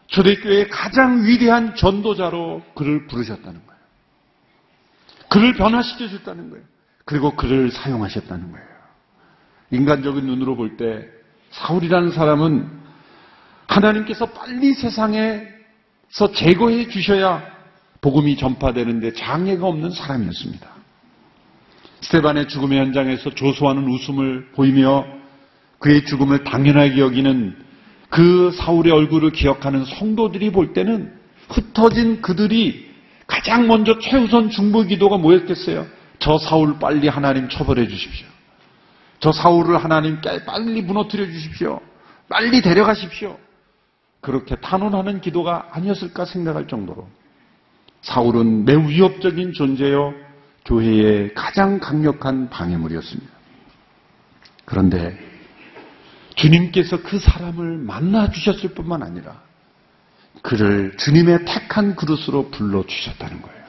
초대교회의 0.08 0.68
가장 0.68 1.24
위대한 1.24 1.74
전도자로 1.74 2.62
그를 2.74 3.06
부르셨다는 3.06 3.60
거예요. 3.66 3.82
그를 5.28 5.54
변화시켜 5.54 6.08
줬다는 6.08 6.50
거예요. 6.50 6.64
그리고 7.06 7.34
그를 7.34 7.70
사용하셨다는 7.70 8.52
거예요. 8.52 8.66
인간적인 9.70 10.26
눈으로 10.26 10.54
볼 10.56 10.76
때 10.76 11.08
사울이라는 11.50 12.10
사람은 12.12 12.81
하나님께서 13.66 14.26
빨리 14.26 14.74
세상에서 14.74 16.32
제거해 16.34 16.88
주셔야 16.88 17.42
복음이 18.00 18.36
전파되는데 18.36 19.14
장애가 19.14 19.66
없는 19.66 19.90
사람이었습니다. 19.90 20.68
스테반의 22.02 22.48
죽음의 22.48 22.78
현장에서 22.78 23.30
조소하는 23.30 23.88
웃음을 23.88 24.50
보이며 24.54 25.06
그의 25.78 26.04
죽음을 26.04 26.44
당연하게 26.44 26.98
여기는 26.98 27.56
그 28.08 28.52
사울의 28.52 28.92
얼굴을 28.92 29.30
기억하는 29.30 29.84
성도들이 29.84 30.50
볼 30.50 30.72
때는 30.72 31.12
흩어진 31.48 32.20
그들이 32.20 32.90
가장 33.26 33.66
먼저 33.66 33.98
최우선 33.98 34.50
중보 34.50 34.82
기도가 34.82 35.16
뭐였겠어요? 35.16 35.86
저 36.18 36.38
사울 36.38 36.78
빨리 36.78 37.08
하나님 37.08 37.48
처벌해 37.48 37.88
주십시오. 37.88 38.26
저 39.20 39.32
사울을 39.32 39.82
하나님 39.82 40.20
빨리 40.44 40.82
무너뜨려 40.82 41.24
주십시오. 41.26 41.80
빨리 42.28 42.60
데려가십시오. 42.60 43.38
그렇게 44.22 44.54
탄원하는 44.54 45.20
기도가 45.20 45.68
아니었을까 45.72 46.24
생각할 46.24 46.68
정도로 46.68 47.08
사울은 48.02 48.64
매우 48.64 48.88
위협적인 48.88 49.52
존재요 49.52 50.14
교회의 50.64 51.34
가장 51.34 51.80
강력한 51.80 52.48
방해물이었습니다. 52.48 53.30
그런데 54.64 55.18
주님께서 56.36 57.02
그 57.02 57.18
사람을 57.18 57.78
만나 57.78 58.30
주셨을 58.30 58.70
뿐만 58.74 59.02
아니라 59.02 59.42
그를 60.40 60.96
주님의 60.96 61.44
택한 61.44 61.96
그릇으로 61.96 62.48
불러 62.50 62.86
주셨다는 62.86 63.42
거예요. 63.42 63.62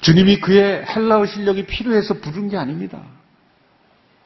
주님이 0.00 0.40
그의 0.40 0.86
헬라어 0.86 1.26
실력이 1.26 1.66
필요해서 1.66 2.14
부른 2.20 2.48
게 2.48 2.56
아닙니다. 2.56 3.02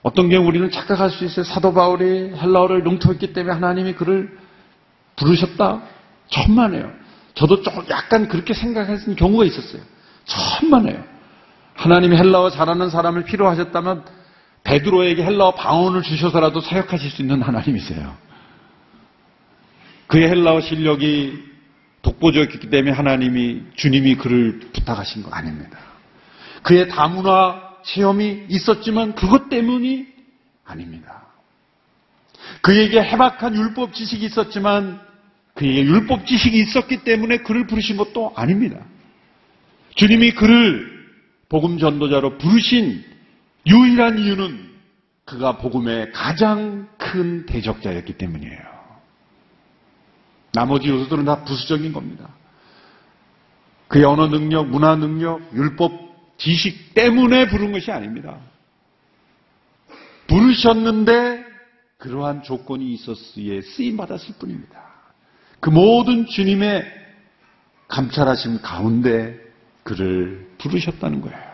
어떤 0.02 0.28
경우 0.28 0.46
우리는 0.46 0.70
착각할 0.70 1.10
수 1.10 1.24
있어요. 1.24 1.44
사도 1.44 1.72
바울이 1.72 2.34
헬라어를 2.34 2.82
농토했기 2.82 3.32
때문에 3.32 3.54
하나님이 3.54 3.94
그를 3.94 4.38
부르셨다? 5.20 5.82
천만에요. 6.28 6.90
저도 7.34 7.62
조금 7.62 7.84
약간 7.90 8.28
그렇게 8.28 8.54
생각했는 8.54 9.16
경우가 9.16 9.44
있었어요. 9.44 9.82
천만에요. 10.24 11.04
하나님이 11.74 12.16
헬라어 12.16 12.50
잘하는 12.50 12.90
사람을 12.90 13.24
필요하셨다면 13.24 14.04
베드로에게 14.64 15.24
헬라어 15.24 15.54
방언을 15.54 16.02
주셔서라도 16.02 16.60
사역하실 16.60 17.10
수 17.10 17.22
있는 17.22 17.42
하나님이세요. 17.42 18.16
그의 20.06 20.28
헬라어 20.28 20.60
실력이 20.60 21.50
독보적이기 22.02 22.70
때문에 22.70 22.92
하나님이 22.92 23.62
주님이 23.76 24.16
그를 24.16 24.60
부탁하신 24.72 25.22
거 25.22 25.30
아닙니다. 25.30 25.78
그의 26.62 26.88
다문화 26.88 27.70
체험이 27.84 28.44
있었지만 28.48 29.14
그것 29.14 29.48
때문이 29.48 30.06
아닙니다. 30.64 31.22
그에게 32.62 33.02
해박한 33.02 33.54
율법 33.54 33.94
지식이 33.94 34.26
있었지만 34.26 35.00
그에게 35.60 35.84
율법 35.84 36.26
지식이 36.26 36.58
있었기 36.58 37.04
때문에 37.04 37.38
그를 37.38 37.66
부르신 37.66 37.98
것도 37.98 38.32
아닙니다. 38.34 38.82
주님이 39.94 40.32
그를 40.32 40.90
복음 41.50 41.76
전도자로 41.76 42.38
부르신 42.38 43.04
유일한 43.66 44.18
이유는 44.18 44.70
그가 45.26 45.58
복음의 45.58 46.12
가장 46.12 46.88
큰 46.96 47.44
대적자였기 47.44 48.14
때문이에요. 48.14 48.58
나머지 50.54 50.88
요소들은 50.88 51.26
다 51.26 51.44
부수적인 51.44 51.92
겁니다. 51.92 52.30
그의 53.88 54.04
언어 54.04 54.28
능력, 54.28 54.66
문화 54.66 54.96
능력, 54.96 55.42
율법 55.54 56.38
지식 56.38 56.94
때문에 56.94 57.48
부른 57.48 57.72
것이 57.72 57.90
아닙니다. 57.90 58.38
부르셨는데 60.26 61.44
그러한 61.98 62.44
조건이 62.44 62.94
있었기에 62.94 63.60
쓰임 63.60 63.98
받았을 63.98 64.36
뿐입니다. 64.38 64.89
그 65.60 65.68
모든 65.70 66.26
주님의 66.26 66.84
감찰하심 67.88 68.62
가운데 68.62 69.38
그를 69.82 70.48
부르셨다는 70.58 71.20
거예요. 71.20 71.50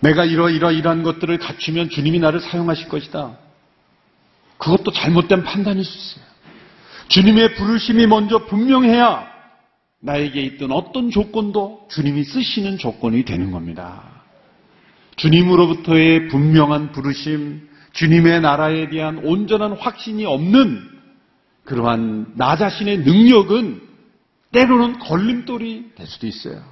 내가 0.00 0.24
이러이러 0.24 0.72
이러한 0.72 1.02
것들을 1.02 1.38
갖추면 1.38 1.90
주님이 1.90 2.18
나를 2.18 2.40
사용하실 2.40 2.88
것이다. 2.88 3.36
그것도 4.58 4.92
잘못된 4.92 5.44
판단일 5.44 5.84
수 5.84 5.96
있어요. 5.96 6.30
주님의 7.08 7.54
부르심이 7.56 8.06
먼저 8.06 8.46
분명해야 8.46 9.28
나에게 10.00 10.40
있던 10.42 10.72
어떤 10.72 11.10
조건도 11.10 11.88
주님이 11.90 12.24
쓰시는 12.24 12.78
조건이 12.78 13.24
되는 13.24 13.50
겁니다. 13.50 14.22
주님으로부터의 15.16 16.28
분명한 16.28 16.92
부르심, 16.92 17.68
주님의 17.92 18.40
나라에 18.40 18.88
대한 18.88 19.18
온전한 19.18 19.72
확신이 19.72 20.24
없는 20.24 20.88
그러한 21.64 22.32
나 22.36 22.56
자신의 22.56 22.98
능력은 22.98 23.80
때로는 24.52 24.98
걸림돌이 24.98 25.92
될 25.94 26.06
수도 26.06 26.26
있어요. 26.26 26.62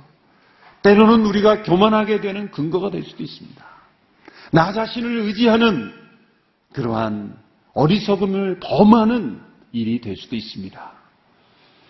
때로는 0.83 1.25
우리가 1.27 1.63
교만하게 1.63 2.21
되는 2.21 2.51
근거가 2.51 2.91
될 2.91 3.05
수도 3.05 3.23
있습니다. 3.23 3.65
나 4.53 4.73
자신을 4.73 5.19
의지하는 5.21 5.93
그러한 6.73 7.37
어리석음을 7.75 8.61
범하는 8.61 9.41
일이 9.73 10.01
될 10.01 10.17
수도 10.17 10.37
있습니다. 10.37 10.93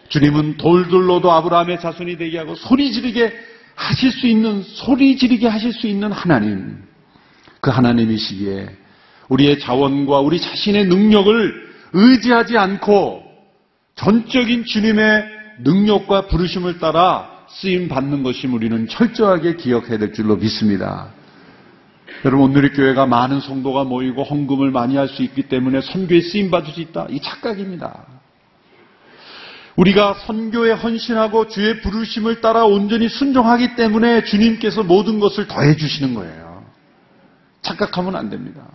주님은 0.08 0.56
돌들로도 0.56 1.30
아브라함의 1.30 1.80
자손이 1.80 2.16
되게 2.16 2.38
하고 2.38 2.54
소리 2.54 2.92
지르게 2.92 3.32
하실 3.74 4.10
수 4.10 4.26
있는, 4.26 4.62
소리 4.62 5.16
지르게 5.16 5.46
하실 5.46 5.72
수 5.72 5.86
있는 5.86 6.10
하나님. 6.10 6.82
그 7.60 7.70
하나님이시기에 7.70 8.68
우리의 9.28 9.60
자원과 9.60 10.20
우리 10.20 10.40
자신의 10.40 10.86
능력을 10.86 11.68
의지하지 11.92 12.56
않고 12.56 13.22
전적인 13.94 14.64
주님의 14.64 15.24
능력과 15.64 16.28
부르심을 16.28 16.78
따라 16.78 17.38
쓰임 17.48 17.88
받는 17.88 18.22
것이 18.22 18.46
우리는 18.46 18.86
철저하게 18.88 19.56
기억해야 19.56 19.98
될 19.98 20.12
줄로 20.12 20.36
믿습니다. 20.36 21.08
여러분 22.24 22.50
오늘 22.50 22.64
의 22.64 22.72
교회가 22.72 23.06
많은 23.06 23.40
성도가 23.40 23.84
모이고 23.84 24.22
헌금을 24.24 24.70
많이 24.70 24.96
할 24.96 25.08
수 25.08 25.22
있기 25.22 25.48
때문에 25.48 25.80
선교에 25.80 26.20
쓰임 26.20 26.50
받을 26.50 26.72
수 26.72 26.80
있다. 26.80 27.06
이 27.10 27.20
착각입니다. 27.20 28.06
우리가 29.76 30.14
선교에 30.26 30.72
헌신하고 30.72 31.48
주의 31.48 31.80
부르심을 31.80 32.40
따라 32.40 32.64
온전히 32.64 33.08
순종하기 33.08 33.76
때문에 33.76 34.24
주님께서 34.24 34.82
모든 34.82 35.20
것을 35.20 35.46
더해 35.46 35.76
주시는 35.76 36.14
거예요. 36.14 36.64
착각하면 37.62 38.16
안 38.16 38.28
됩니다. 38.28 38.66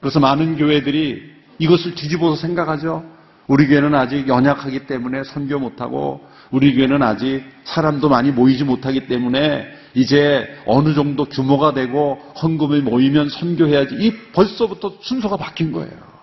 그래서 0.00 0.20
많은 0.20 0.56
교회들이 0.56 1.22
이것을 1.58 1.94
뒤집어서 1.94 2.36
생각하죠. 2.36 3.04
우리 3.46 3.66
교회는 3.68 3.94
아직 3.94 4.28
연약하기 4.28 4.86
때문에 4.86 5.24
선교 5.24 5.58
못하고 5.58 6.26
우리 6.50 6.74
교회는 6.74 7.02
아직 7.02 7.44
사람도 7.64 8.08
많이 8.08 8.30
모이지 8.30 8.64
못하기 8.64 9.06
때문에 9.06 9.66
이제 9.94 10.46
어느 10.66 10.94
정도 10.94 11.24
규모가 11.24 11.72
되고 11.72 12.20
헌금이 12.42 12.80
모이면 12.80 13.30
선교해야지. 13.30 13.94
이 13.98 14.12
벌써부터 14.32 14.98
순서가 15.00 15.36
바뀐 15.36 15.72
거예요. 15.72 16.16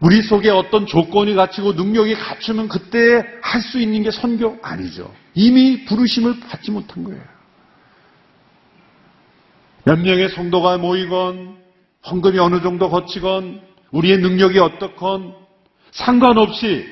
우리 0.00 0.20
속에 0.22 0.50
어떤 0.50 0.86
조건이 0.86 1.34
갖추고 1.34 1.72
능력이 1.72 2.14
갖추면 2.14 2.68
그때 2.68 3.24
할 3.42 3.62
수 3.62 3.80
있는 3.80 4.02
게 4.02 4.10
선교 4.10 4.58
아니죠. 4.62 5.10
이미 5.34 5.84
부르심을 5.86 6.40
받지 6.40 6.70
못한 6.70 7.02
거예요. 7.04 7.22
몇 9.84 9.98
명의 9.98 10.28
성도가 10.28 10.78
모이건 10.78 11.63
헌금이 12.06 12.38
어느 12.38 12.60
정도 12.62 12.90
거치건 12.90 13.60
우리의 13.90 14.18
능력이 14.18 14.58
어떻건 14.58 15.34
상관없이 15.92 16.86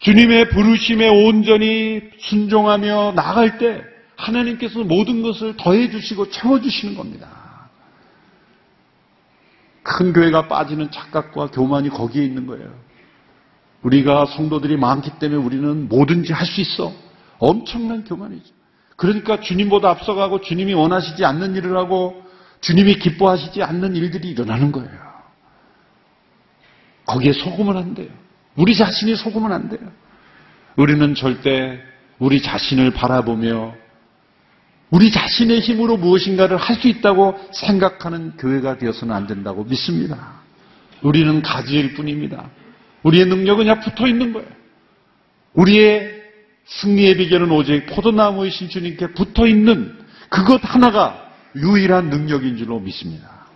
주님의 0.00 0.50
부르심에 0.50 1.08
온전히 1.08 2.02
순종하며 2.18 3.12
나갈 3.14 3.58
때 3.58 3.82
하나님께서 4.16 4.84
모든 4.84 5.22
것을 5.22 5.56
더해 5.56 5.90
주시고 5.90 6.30
채워 6.30 6.60
주시는 6.60 6.94
겁니다. 6.94 7.28
큰 9.82 10.12
교회가 10.12 10.48
빠지는 10.48 10.90
착각과 10.90 11.48
교만이 11.48 11.90
거기에 11.90 12.24
있는 12.24 12.46
거예요. 12.46 12.74
우리가 13.82 14.26
성도들이 14.26 14.76
많기 14.76 15.10
때문에 15.18 15.40
우리는 15.40 15.88
뭐든지 15.88 16.32
할 16.32 16.46
수 16.46 16.60
있어. 16.60 16.92
엄청난 17.38 18.04
교만이죠. 18.04 18.54
그러니까 18.96 19.40
주님보다 19.40 19.90
앞서가고 19.90 20.40
주님이 20.40 20.72
원하시지 20.72 21.24
않는 21.24 21.54
일을 21.56 21.76
하고 21.76 22.22
주님이 22.66 22.98
기뻐하시지 22.98 23.62
않는 23.62 23.94
일들이 23.94 24.30
일어나는 24.30 24.72
거예요. 24.72 24.90
거기에 27.04 27.32
속으면 27.32 27.76
안 27.76 27.94
돼요. 27.94 28.08
우리 28.56 28.74
자신이 28.74 29.14
속으면 29.14 29.52
안 29.52 29.68
돼요. 29.68 29.88
우리는 30.74 31.14
절대 31.14 31.80
우리 32.18 32.42
자신을 32.42 32.90
바라보며 32.90 33.72
우리 34.90 35.12
자신의 35.12 35.60
힘으로 35.60 35.96
무엇인가를 35.96 36.56
할 36.56 36.76
수 36.76 36.88
있다고 36.88 37.38
생각하는 37.52 38.36
교회가 38.36 38.78
되어서는 38.78 39.14
안 39.14 39.28
된다고 39.28 39.62
믿습니다. 39.62 40.40
우리는 41.02 41.42
가지일 41.42 41.94
뿐입니다. 41.94 42.50
우리의 43.04 43.26
능력은 43.26 43.64
그냥 43.64 43.80
붙어 43.80 44.08
있는 44.08 44.32
거예요. 44.32 44.48
우리의 45.54 46.20
승리의 46.64 47.16
비결은 47.18 47.48
오직 47.52 47.86
포도나무이신 47.86 48.70
주님께 48.70 49.12
붙어 49.12 49.46
있는 49.46 49.96
그것 50.28 50.60
하나가 50.64 51.25
유일한 51.56 52.10
능력인 52.10 52.56
줄로 52.56 52.78
믿습니다. 52.80 53.46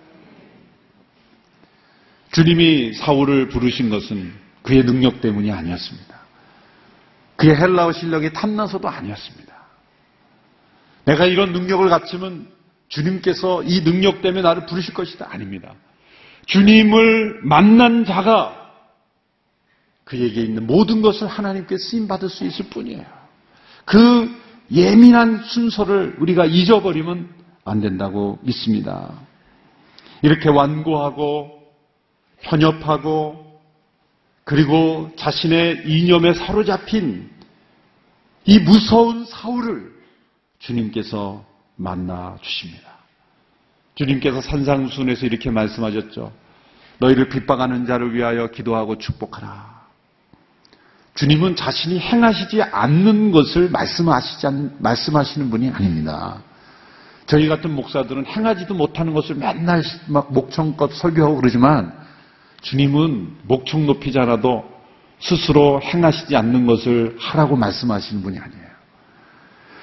주님이 2.32 2.94
사울을 2.94 3.48
부르신 3.48 3.90
것은 3.90 4.32
그의 4.62 4.84
능력 4.84 5.20
때문이 5.20 5.50
아니었습니다. 5.50 6.20
그의 7.36 7.56
헬라어 7.56 7.92
실력이 7.92 8.32
탐나서도 8.32 8.88
아니었습니다. 8.88 9.54
내가 11.04 11.26
이런 11.26 11.52
능력을 11.52 11.88
갖추면 11.88 12.48
주님께서 12.88 13.62
이 13.64 13.82
능력 13.82 14.20
때문에 14.22 14.42
나를 14.42 14.66
부르실 14.66 14.94
것이다. 14.94 15.28
아닙니다. 15.30 15.74
주님을 16.46 17.40
만난 17.42 18.04
자가 18.04 18.56
그에게 20.04 20.42
있는 20.42 20.66
모든 20.66 21.02
것을 21.02 21.28
하나님께 21.28 21.78
쓰임받을 21.78 22.28
수 22.28 22.44
있을 22.44 22.66
뿐이에요. 22.66 23.04
그 23.84 24.30
예민한 24.72 25.42
순서를 25.44 26.16
우리가 26.18 26.46
잊어버리면 26.46 27.39
안 27.70 27.80
된다고 27.80 28.38
믿습니다. 28.42 29.12
이렇게 30.22 30.48
완고하고 30.48 31.60
편협하고 32.42 33.60
그리고 34.44 35.10
자신의 35.16 35.84
이념에 35.86 36.34
사로잡힌 36.34 37.30
이 38.44 38.58
무서운 38.58 39.24
사울을 39.24 39.92
주님께서 40.58 41.44
만나 41.76 42.36
주십니다. 42.42 42.90
주님께서 43.94 44.40
산상순에서 44.40 45.26
이렇게 45.26 45.50
말씀하셨죠. 45.50 46.32
너희를 46.98 47.28
핍박하는 47.28 47.86
자를 47.86 48.14
위하여 48.14 48.48
기도하고 48.48 48.98
축복하라. 48.98 49.80
주님은 51.14 51.56
자신이 51.56 51.98
행하시지 52.00 52.62
않는 52.62 53.30
것을 53.30 53.70
말씀하시지 53.70 54.46
않, 54.46 54.76
말씀하시는 54.78 55.50
분이 55.50 55.70
아닙니다. 55.70 56.42
저희 57.30 57.46
같은 57.46 57.70
목사들은 57.76 58.26
행하지도 58.26 58.74
못하는 58.74 59.14
것을 59.14 59.36
맨날 59.36 59.84
막 60.08 60.32
목청껏 60.32 60.92
설교하고 60.92 61.36
그러지만 61.36 61.96
주님은 62.60 63.36
목청 63.44 63.86
높이지 63.86 64.18
않아도 64.18 64.64
스스로 65.20 65.80
행하시지 65.80 66.34
않는 66.34 66.66
것을 66.66 67.16
하라고 67.20 67.54
말씀하시는 67.54 68.20
분이 68.24 68.36
아니에요. 68.36 68.66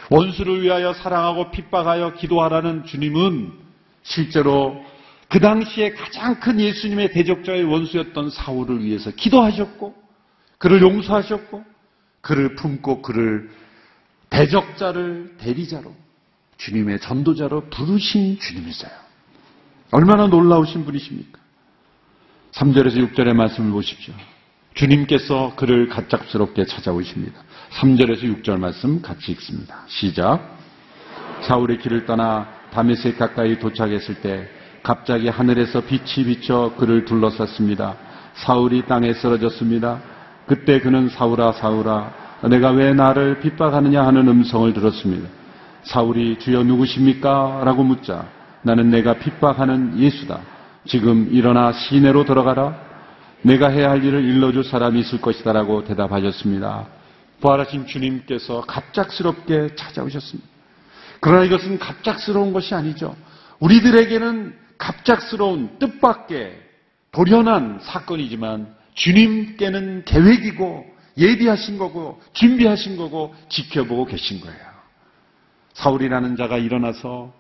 원수를 0.10 0.62
위하여 0.62 0.92
사랑하고 0.92 1.52
핍박하여 1.52 2.16
기도하라는 2.16 2.84
주님은 2.84 3.54
실제로 4.04 4.84
그 5.30 5.40
당시에 5.40 5.92
가장 5.92 6.42
큰 6.42 6.60
예수님의 6.60 7.14
대적자의 7.14 7.64
원수였던 7.64 8.30
사울을 8.30 8.84
위해서 8.84 9.10
기도하셨고 9.12 9.96
그를 10.58 10.82
용서하셨고 10.82 11.64
그를 12.20 12.56
품고 12.56 13.02
그를 13.02 13.50
대적자를 14.32 15.36
대리자로 15.38 16.07
주님의 16.58 17.00
전도자로 17.00 17.70
부르신 17.70 18.40
주님이세요. 18.40 18.92
얼마나 19.92 20.28
놀라우신 20.28 20.86
분이십니까? 20.86 21.40
3절에서 22.52 23.14
6절의 23.14 23.34
말씀을 23.34 23.72
보십시오. 23.72 24.14
주님께서 24.74 25.54
그를 25.56 25.88
갑작스럽게 25.90 26.66
찾아오십니다. 26.66 27.40
3절에서 27.72 28.44
6절 28.44 28.60
말씀 28.60 29.02
같이 29.02 29.32
읽습니다. 29.32 29.84
시작. 29.88 30.58
사울의 31.42 31.80
길을 31.80 32.06
떠나 32.06 32.48
다메섹 32.72 33.18
가까이 33.18 33.60
도착했을 33.60 34.22
때 34.22 34.50
갑자기 34.84 35.30
하늘에서 35.30 35.82
빛이 35.82 36.26
비쳐 36.26 36.74
그를 36.78 37.06
둘러쌌습니다. 37.06 37.98
사울이 38.36 38.84
땅에 38.86 39.14
쓰러졌습니다. 39.14 40.02
그때 40.46 40.80
그는 40.80 41.10
사울아 41.10 41.54
사울아 41.54 42.14
내가 42.50 42.72
왜 42.72 42.94
나를 42.94 43.40
핍박하느냐 43.40 44.06
하는 44.06 44.28
음성을 44.28 44.72
들었습니다. 44.74 45.37
사울이 45.88 46.38
주여 46.40 46.64
누구십니까? 46.64 47.62
라고 47.64 47.84
묻자 47.84 48.28
나는 48.62 48.90
내가 48.90 49.14
핍박하는 49.14 50.00
예수다. 50.00 50.42
지금 50.86 51.30
일어나 51.32 51.72
시내로 51.72 52.26
들어가라. 52.26 52.88
내가 53.42 53.70
해야 53.70 53.90
할 53.92 54.04
일을 54.04 54.24
일러줄 54.24 54.64
사람이 54.64 55.00
있을 55.00 55.22
것이다. 55.22 55.54
라고 55.54 55.84
대답하셨습니다. 55.86 56.88
부활하신 57.40 57.86
주님께서 57.86 58.62
갑작스럽게 58.62 59.76
찾아오셨습니다. 59.76 60.50
그러나 61.22 61.46
이것은 61.46 61.80
갑작스러운 61.80 62.52
것이 62.52 62.74
아니죠. 62.76 63.16
우리들에게는 63.60 64.56
갑작스러운 64.78 65.80
뜻밖의 65.80 66.60
돌연한 67.12 67.80
사건이지만 67.82 68.76
주님께는 68.94 70.04
계획이고 70.06 70.86
예비하신 71.18 71.78
거고 71.78 72.22
준비하신 72.34 72.98
거고 72.98 73.34
지켜보고 73.50 74.06
계신 74.06 74.42
거예요. 74.42 74.67
사울이라는 75.78 76.36
자가 76.38 76.58
일어나서 76.58 77.32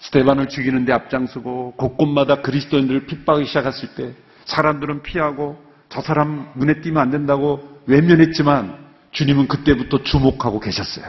스테반을 0.00 0.48
죽이는데 0.48 0.92
앞장서고 0.92 1.74
곳곳마다 1.76 2.42
그리스도인들을 2.42 3.06
핍박하기 3.06 3.46
시작했을 3.46 3.94
때 3.94 4.14
사람들은 4.44 5.02
피하고 5.02 5.62
저 5.88 6.00
사람 6.00 6.50
눈에 6.56 6.80
띄면 6.80 7.00
안 7.00 7.10
된다고 7.10 7.80
외면했지만 7.86 8.84
주님은 9.12 9.46
그때부터 9.46 10.02
주목하고 10.02 10.58
계셨어요. 10.58 11.06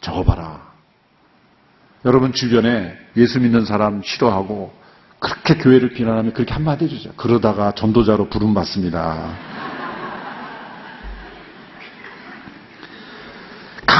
저거 0.00 0.24
봐라. 0.24 0.72
여러분 2.06 2.32
주변에 2.32 2.96
예수 3.16 3.38
믿는 3.40 3.66
사람 3.66 4.02
싫어하고 4.02 4.72
그렇게 5.18 5.54
교회를 5.56 5.90
비난하면 5.90 6.32
그렇게 6.32 6.54
한마디 6.54 6.86
해주죠. 6.86 7.12
그러다가 7.16 7.72
전도자로 7.72 8.30
부름받습니다. 8.30 9.53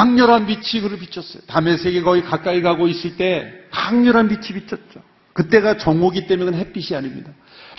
강렬한 0.04 0.44
빛이 0.46 0.82
그를 0.82 0.98
비쳤어요. 0.98 1.42
담의 1.46 1.78
세계 1.78 2.02
거의 2.02 2.22
가까이 2.22 2.60
가고 2.60 2.88
있을 2.88 3.16
때 3.16 3.50
강렬한 3.70 4.28
빛이 4.28 4.60
비쳤죠. 4.60 5.02
그때가 5.32 5.78
정오기 5.78 6.26
때문에 6.26 6.58
햇빛이 6.58 6.94
아닙니다. 6.94 7.32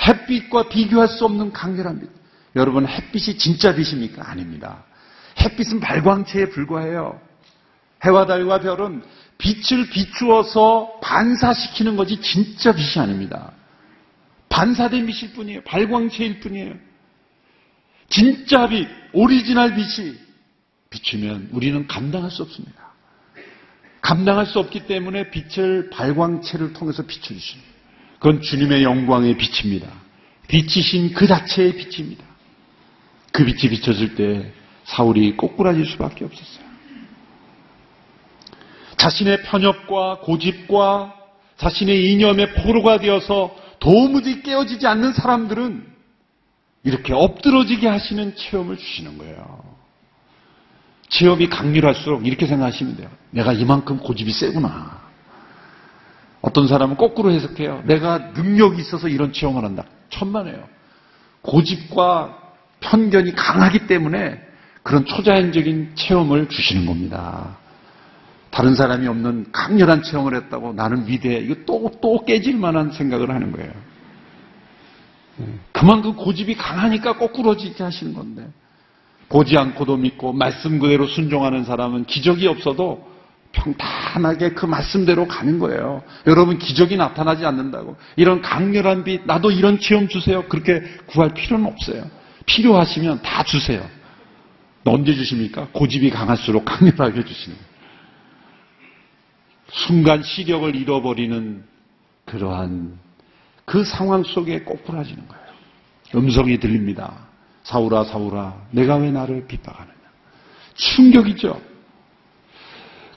햇빛과 0.07 0.69
비교할 0.69 1.07
수 1.07 1.23
없는 1.25 1.53
강렬한 1.53 1.99
빛. 1.99 2.09
여러분 2.55 2.87
햇빛이 2.87 3.37
진짜 3.37 3.75
빛입니까? 3.75 4.27
아닙니다. 4.27 4.85
햇빛은 5.39 5.79
발광체에 5.79 6.49
불과해요. 6.49 7.21
해와 8.03 8.25
달과 8.25 8.59
별은 8.59 9.03
빛을 9.37 9.89
비추어서 9.91 10.99
반사시키는 11.03 11.95
거지 11.95 12.19
진짜 12.21 12.73
빛이 12.73 13.03
아닙니다. 13.03 13.51
반사된 14.49 15.05
빛일 15.05 15.33
뿐이에요. 15.33 15.61
발광체일 15.61 16.39
뿐이에요. 16.39 16.73
진짜 18.09 18.67
빛, 18.67 18.87
오리지널 19.13 19.75
빛이 19.75 20.24
비추면 20.95 21.49
우리는 21.51 21.87
감당할 21.87 22.31
수 22.31 22.41
없습니다. 22.43 22.93
감당할 24.01 24.45
수 24.45 24.59
없기 24.59 24.87
때문에 24.87 25.29
빛을 25.31 25.89
발광체를 25.89 26.73
통해서 26.73 27.03
비춰주십니다. 27.03 27.71
그건 28.19 28.41
주님의 28.41 28.83
영광의 28.83 29.37
빛입니다. 29.37 29.87
빛이신 30.47 31.13
그 31.13 31.27
자체의 31.27 31.75
빛입니다. 31.75 32.23
그 33.31 33.43
빛이 33.45 33.69
비춰질 33.71 34.15
때 34.15 34.53
사울이 34.85 35.35
꼬꾸라질 35.35 35.85
수밖에 35.85 36.23
없었어요. 36.23 36.65
자신의 38.97 39.43
편협과 39.43 40.19
고집과 40.19 41.13
자신의 41.57 42.11
이념의 42.11 42.53
포로가 42.53 42.99
되어서 42.99 43.55
도무지 43.79 44.41
깨어지지 44.43 44.87
않는 44.87 45.13
사람들은 45.13 45.95
이렇게 46.83 47.13
엎드러지게 47.13 47.87
하시는 47.87 48.35
체험을 48.35 48.77
주시는 48.77 49.17
거예요. 49.17 49.74
체험이 51.09 51.49
강렬할수록 51.49 52.25
이렇게 52.25 52.47
생각하시면 52.47 52.97
돼요. 52.97 53.09
내가 53.31 53.53
이만큼 53.53 53.97
고집이 53.97 54.31
세구나. 54.31 55.01
어떤 56.41 56.67
사람은 56.67 56.97
거꾸로 56.97 57.31
해석해요. 57.31 57.83
내가 57.85 58.17
능력이 58.35 58.79
있어서 58.81 59.07
이런 59.07 59.33
체험을 59.33 59.63
한다. 59.63 59.83
천만에요. 60.09 60.67
고집과 61.41 62.37
편견이 62.79 63.33
강하기 63.33 63.87
때문에 63.87 64.41
그런 64.83 65.05
초자연적인 65.05 65.93
체험을 65.95 66.49
주시는 66.49 66.85
겁니다. 66.85 67.57
다른 68.51 68.75
사람이 68.75 69.07
없는 69.07 69.51
강렬한 69.51 70.03
체험을 70.03 70.35
했다고 70.35 70.73
나는 70.73 71.07
위대해. 71.07 71.39
이거 71.39 71.55
또, 71.65 71.91
또 72.01 72.23
깨질 72.23 72.55
만한 72.57 72.91
생각을 72.91 73.31
하는 73.31 73.51
거예요. 73.51 73.71
그만큼 75.71 76.15
고집이 76.15 76.55
강하니까 76.55 77.17
거꾸로지게 77.17 77.83
하시는 77.83 78.13
건데. 78.13 78.47
보지 79.29 79.57
않고도 79.57 79.97
믿고 79.97 80.33
말씀 80.33 80.79
그대로 80.79 81.07
순종하는 81.07 81.63
사람은 81.63 82.05
기적이 82.05 82.47
없어도 82.47 83.15
평탄하게 83.51 84.49
그 84.49 84.65
말씀대로 84.65 85.27
가는 85.27 85.59
거예요. 85.59 86.03
여러분 86.27 86.59
기적이 86.59 86.97
나타나지 86.97 87.45
않는다고. 87.45 87.95
이런 88.15 88.41
강렬한 88.41 89.03
빛, 89.03 89.25
나도 89.25 89.51
이런 89.51 89.79
체험 89.79 90.07
주세요. 90.07 90.43
그렇게 90.47 90.83
구할 91.07 91.33
필요는 91.33 91.65
없어요. 91.65 92.03
필요하시면 92.45 93.21
다 93.21 93.43
주세요. 93.43 93.87
언제 94.83 95.15
주십니까? 95.15 95.67
고집이 95.71 96.11
강할수록 96.11 96.65
강렬하게 96.65 97.23
주시는. 97.23 97.57
순간 99.71 100.21
시력을 100.21 100.75
잃어버리는 100.75 101.63
그러한 102.25 102.99
그 103.65 103.83
상황 103.83 104.23
속에 104.23 104.61
꼬꾸라지는 104.61 105.27
거예요. 105.27 105.45
음성이 106.15 106.59
들립니다. 106.59 107.27
사울아, 107.65 108.03
사울아, 108.03 108.55
내가 108.71 108.95
왜 108.97 109.11
나를 109.11 109.47
핍박하느냐. 109.47 109.95
충격이죠. 110.75 111.59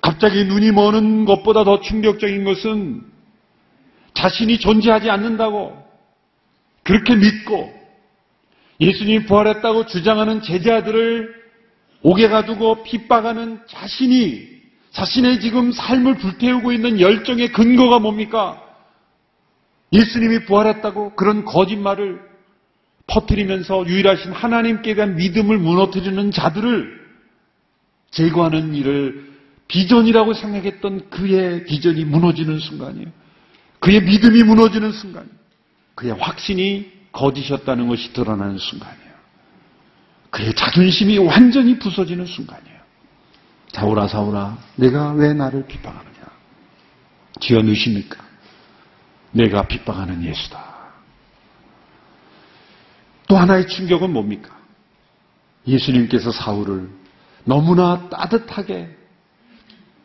갑자기 0.01 0.45
눈이 0.45 0.73
머는 0.73 1.27
것보다 1.27 1.65
더 1.65 1.81
충격적인 1.81 2.45
것은 2.45 3.03
자신이 4.15 4.59
존재하지 4.59 5.11
않는다고 5.11 5.77
그렇게 6.83 7.15
믿고 7.15 7.73
예수님이 8.81 9.27
부활했다고 9.27 9.87
주장하는 9.87 10.41
제자들을 10.41 11.35
옥에 12.03 12.29
가두고 12.29 12.85
핍박하는 12.85 13.61
자신이 13.69 14.49
자신의 14.93 15.41
지금 15.41 15.73
삶을 15.73 16.17
불태우고 16.17 16.73
있는 16.73 17.01
열정의 17.01 17.53
근거가 17.53 17.99
뭡니까? 17.99 18.63
예수님이 19.93 20.47
부활했다고 20.47 21.17
그런 21.17 21.45
거짓말을 21.45 22.29
퍼뜨리면서 23.09 23.87
유일하신 23.87 24.33
하나님께 24.33 24.95
대한 24.95 25.17
믿음을 25.17 25.59
무너뜨리는 25.59 26.31
자들을 26.31 26.99
제거하는 28.11 28.75
일을 28.75 29.29
비전이라고 29.67 30.35
생각했던 30.35 31.11
그의 31.11 31.65
비전이 31.65 32.05
무너지는 32.05 32.59
순간이에요. 32.59 33.09
그의 33.81 34.03
믿음이 34.03 34.43
무너지는 34.43 34.93
순간, 34.93 35.29
그의 35.95 36.13
확신이 36.13 36.91
거짓이었다는 37.13 37.89
것이 37.89 38.13
드러나는 38.13 38.59
순간이에요. 38.59 39.09
그의 40.31 40.55
자존심이 40.55 41.19
완전히 41.19 41.79
부서지는 41.79 42.27
순간이에요. 42.27 42.79
사울아, 43.73 44.09
사울아, 44.09 44.59
내가 44.77 45.13
왜 45.13 45.33
나를 45.33 45.67
핍박하느냐? 45.67 46.09
지어 47.41 47.63
누십니까? 47.63 48.25
내가 49.33 49.67
핍박하는 49.69 50.25
예수다. 50.25 50.68
또 53.29 53.37
하나의 53.37 53.69
충격은 53.69 54.13
뭡니까? 54.13 54.57
예수님께서 55.67 56.33
사울을 56.33 56.89
너무나 57.45 58.09
따뜻하게 58.09 58.97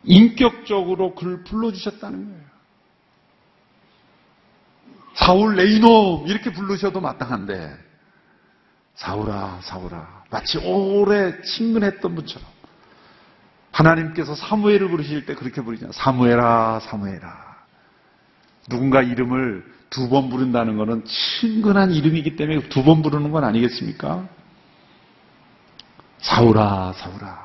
인격적으로 0.04 1.14
그를 1.14 1.42
불러주셨다는 1.44 2.26
거예요. 2.26 2.44
사울 5.14 5.54
레이놈 5.54 6.26
이렇게 6.26 6.52
부르셔도 6.52 7.00
마땅한데 7.00 7.76
사울아 8.94 9.60
사울아 9.62 10.24
마치 10.30 10.58
오래 10.58 11.40
친근했던 11.42 12.14
분처럼 12.14 12.46
하나님께서 13.72 14.34
사무엘을 14.34 14.88
부르실 14.88 15.24
때 15.24 15.34
그렇게 15.34 15.62
부르잖아요. 15.62 15.92
사무엘아 15.92 16.80
사무엘아 16.80 17.53
누군가 18.68 19.02
이름을 19.02 19.74
두 19.90 20.08
번 20.08 20.28
부른다는 20.28 20.76
것은 20.76 21.04
친근한 21.04 21.92
이름이기 21.92 22.36
때문에 22.36 22.68
두 22.68 22.82
번 22.82 23.02
부르는 23.02 23.30
건 23.30 23.44
아니겠습니까? 23.44 24.26
사울아 26.18 26.92
사울아 26.96 27.44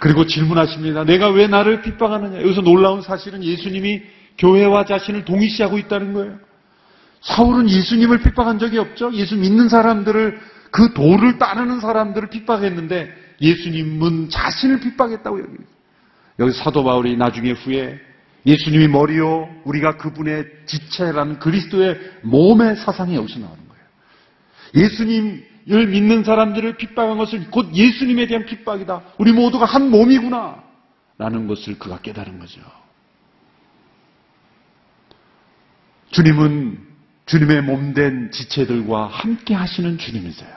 그리고 0.00 0.26
질문하십니다. 0.26 1.04
내가 1.04 1.28
왜 1.30 1.46
나를 1.48 1.82
핍박하느냐? 1.82 2.40
여기서 2.42 2.60
놀라운 2.60 3.02
사실은 3.02 3.42
예수님이 3.42 4.02
교회와 4.38 4.84
자신을 4.84 5.24
동일시하고 5.24 5.78
있다는 5.78 6.12
거예요. 6.12 6.38
사울은 7.20 7.68
예수님을 7.68 8.20
핍박한 8.22 8.60
적이 8.60 8.78
없죠. 8.78 9.12
예수 9.14 9.36
믿는 9.36 9.68
사람들을 9.68 10.40
그 10.70 10.92
도를 10.92 11.38
따르는 11.38 11.80
사람들을 11.80 12.30
핍박했는데 12.30 13.12
예수님은 13.40 14.30
자신을 14.30 14.80
핍박했다고 14.80 15.40
여기. 15.40 15.52
여기 16.38 16.52
사도 16.52 16.84
바울이 16.84 17.16
나중에 17.16 17.50
후에 17.52 17.98
예수님이 18.48 18.88
머리요 18.88 19.46
우리가 19.64 19.98
그분의 19.98 20.46
지체라는 20.64 21.38
그리스도의 21.38 22.00
몸의 22.22 22.76
사상이 22.76 23.14
여기서 23.14 23.40
나오는 23.40 23.58
거예요. 23.68 24.86
예수님을 24.86 25.88
믿는 25.88 26.24
사람들을 26.24 26.78
핍박한 26.78 27.18
것을 27.18 27.50
곧 27.50 27.74
예수님에 27.74 28.26
대한 28.26 28.46
핍박이다. 28.46 29.02
우리 29.18 29.32
모두가 29.32 29.66
한 29.66 29.90
몸이구나. 29.90 30.64
라는 31.18 31.46
것을 31.46 31.78
그가 31.78 32.00
깨달은 32.00 32.38
거죠. 32.38 32.60
주님은 36.10 36.78
주님의 37.26 37.62
몸된 37.62 38.30
지체들과 38.30 39.08
함께 39.08 39.52
하시는 39.52 39.98
주님이세요. 39.98 40.56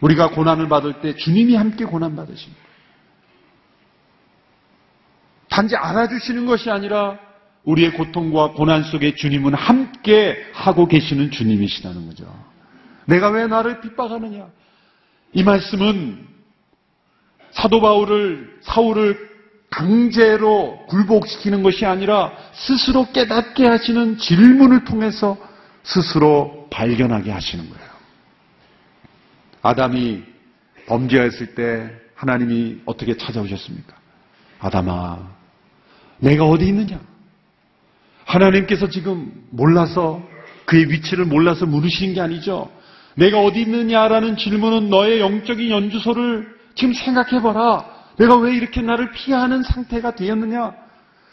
우리가 0.00 0.30
고난을 0.30 0.68
받을 0.68 1.00
때 1.00 1.14
주님이 1.14 1.54
함께 1.54 1.84
고난 1.84 2.16
받으십니다. 2.16 2.67
단지 5.58 5.74
알아주시는 5.74 6.46
것이 6.46 6.70
아니라 6.70 7.18
우리의 7.64 7.94
고통과 7.94 8.52
고난 8.52 8.84
속에 8.84 9.16
주님은 9.16 9.54
함께 9.54 10.40
하고 10.52 10.86
계시는 10.86 11.32
주님이시다는 11.32 12.06
거죠. 12.06 12.32
내가 13.06 13.30
왜 13.30 13.48
나를 13.48 13.80
핍박하느냐? 13.80 14.46
이 15.32 15.42
말씀은 15.42 16.28
사도 17.50 17.80
바울을 17.80 18.60
사울을 18.60 19.18
강제로 19.68 20.78
굴복시키는 20.86 21.64
것이 21.64 21.84
아니라 21.84 22.30
스스로 22.52 23.10
깨닫게 23.10 23.66
하시는 23.66 24.16
질문을 24.16 24.84
통해서 24.84 25.36
스스로 25.82 26.68
발견하게 26.70 27.32
하시는 27.32 27.68
거예요. 27.68 27.90
아담이 29.62 30.22
범죄했을 30.86 31.56
때 31.56 31.90
하나님이 32.14 32.82
어떻게 32.86 33.16
찾아오셨습니까? 33.16 33.96
아담아, 34.60 35.37
내가 36.18 36.44
어디 36.44 36.66
있느냐? 36.66 37.00
하나님께서 38.24 38.88
지금 38.88 39.32
몰라서 39.50 40.22
그의 40.66 40.90
위치를 40.90 41.24
몰라서 41.24 41.64
물으시는 41.66 42.14
게 42.14 42.20
아니죠. 42.20 42.70
내가 43.14 43.40
어디 43.40 43.62
있느냐라는 43.62 44.36
질문은 44.36 44.90
너의 44.90 45.20
영적인 45.20 45.70
연주소를 45.70 46.46
지금 46.74 46.92
생각해봐라. 46.92 47.84
내가 48.18 48.36
왜 48.36 48.54
이렇게 48.54 48.82
나를 48.82 49.10
피하는 49.12 49.62
상태가 49.62 50.14
되었느냐? 50.14 50.74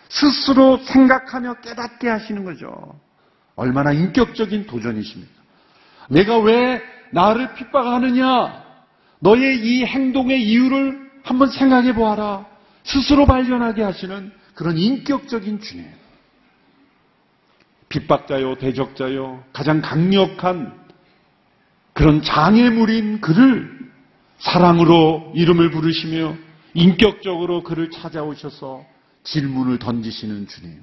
스스로 0.10 0.78
생각하며 0.78 1.56
깨닫게 1.62 2.08
하시는 2.08 2.44
거죠. 2.46 2.72
얼마나 3.56 3.92
인격적인 3.92 4.68
도전이십니까? 4.68 5.34
내가 6.10 6.40
왜 6.40 6.82
나를 7.12 7.54
핍박하느냐? 7.56 8.64
너의 9.20 9.60
이 9.60 9.86
행동의 9.86 10.42
이유를 10.44 11.12
한번 11.24 11.50
생각해 11.50 11.94
보아라. 11.94 12.46
스스로 12.84 13.26
발견하게 13.26 13.84
하시는 13.84 14.32
그런 14.56 14.78
인격적인 14.78 15.60
주님. 15.60 15.86
핍박자요, 17.90 18.56
대적자요, 18.56 19.44
가장 19.54 19.82
강력한 19.82 20.74
그런 21.94 22.22
장애물인 22.22 23.22
그를 23.22 23.92
사랑으로 24.40 25.32
이름을 25.36 25.72
부르시며 25.72 26.36
인격적으로 26.74 27.64
그를 27.64 27.90
찾아오셔서 27.90 28.86
질문을 29.24 29.80
던지시는 29.80 30.48
주님. 30.48 30.82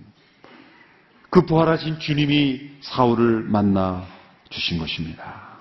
그 1.29 1.45
부활하신 1.45 1.99
주님이 1.99 2.71
사울을 2.81 3.43
만나 3.43 4.07
주신 4.49 4.79
것입니다. 4.79 5.52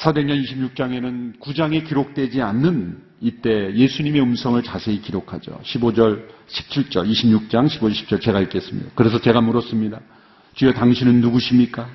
사도행전 0.00 0.42
26장에는 0.42 1.38
9장에 1.40 1.86
기록되지 1.86 2.40
않는 2.40 2.98
이때 3.20 3.74
예수님의 3.74 4.22
음성을 4.22 4.62
자세히 4.62 5.02
기록하죠. 5.02 5.60
15절, 5.62 6.26
17절, 6.48 7.06
26장, 7.10 7.68
15절, 7.68 7.92
10절 7.92 8.20
제가 8.22 8.40
읽겠습니다. 8.40 8.92
그래서 8.94 9.20
제가 9.20 9.42
물었습니다. 9.42 10.00
주여 10.54 10.72
당신은 10.72 11.20
누구십니까? 11.20 11.86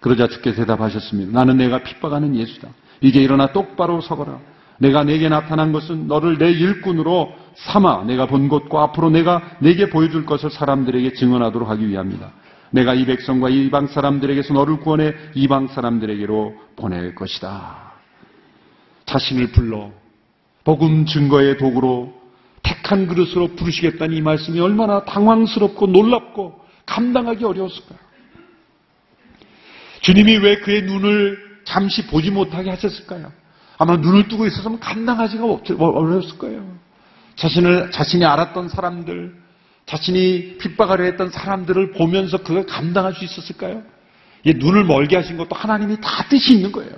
그러자 0.00 0.26
주께서 0.26 0.56
대답하셨습니다. 0.56 1.30
나는 1.32 1.56
내가 1.56 1.84
핍박하는 1.84 2.34
예수다. 2.34 2.68
이제 3.00 3.22
일어나 3.22 3.52
똑바로 3.52 4.00
서거라. 4.00 4.40
내가 4.78 5.04
내게 5.04 5.28
나타난 5.28 5.70
것은 5.70 6.08
너를 6.08 6.38
내 6.38 6.50
일꾼으로 6.50 7.32
삼아 7.54 8.04
내가 8.04 8.26
본 8.26 8.48
것과 8.48 8.82
앞으로 8.82 9.10
내가 9.10 9.40
내게 9.60 9.88
보여줄 9.88 10.26
것을 10.26 10.50
사람들에게 10.50 11.12
증언하도록 11.12 11.68
하기 11.68 11.88
위함이다. 11.88 12.32
내가 12.72 12.94
이 12.94 13.04
백성과 13.04 13.50
이방 13.50 13.86
사람들에게서 13.86 14.54
너를 14.54 14.80
구원해 14.80 15.14
이방 15.34 15.68
사람들에게로 15.68 16.54
보낼 16.76 17.14
것이다. 17.14 17.92
자신을 19.04 19.52
불러 19.52 19.90
복음 20.64 21.06
증거의 21.06 21.58
도구로 21.58 22.20
택한 22.62 23.06
그릇으로 23.06 23.48
부르시겠다는 23.56 24.16
이 24.16 24.20
말씀이 24.20 24.58
얼마나 24.60 25.04
당황스럽고 25.04 25.86
놀랍고 25.88 26.60
감당하기 26.86 27.44
어려웠을까요? 27.44 27.98
주님이 30.00 30.38
왜 30.38 30.56
그의 30.60 30.82
눈을 30.82 31.60
잠시 31.64 32.06
보지 32.06 32.30
못하게 32.30 32.70
하셨을까요? 32.70 33.32
아마 33.78 33.96
눈을 33.96 34.28
뜨고 34.28 34.46
있었으면 34.46 34.80
감당하기가 34.80 35.44
어려웠을 35.44 36.38
거예요. 36.38 36.66
자신을, 37.36 37.90
자신이 37.90 38.24
알았던 38.24 38.68
사람들, 38.68 39.41
자신이 39.86 40.58
핍박하려 40.58 41.04
했던 41.04 41.30
사람들을 41.30 41.92
보면서 41.92 42.38
그걸 42.38 42.66
감당할 42.66 43.14
수 43.14 43.24
있었을까요? 43.24 43.82
이 44.44 44.54
눈을 44.54 44.84
멀게 44.84 45.16
하신 45.16 45.36
것도 45.36 45.54
하나님이 45.54 46.00
다 46.00 46.24
뜻이 46.28 46.54
있는 46.54 46.72
거예요. 46.72 46.92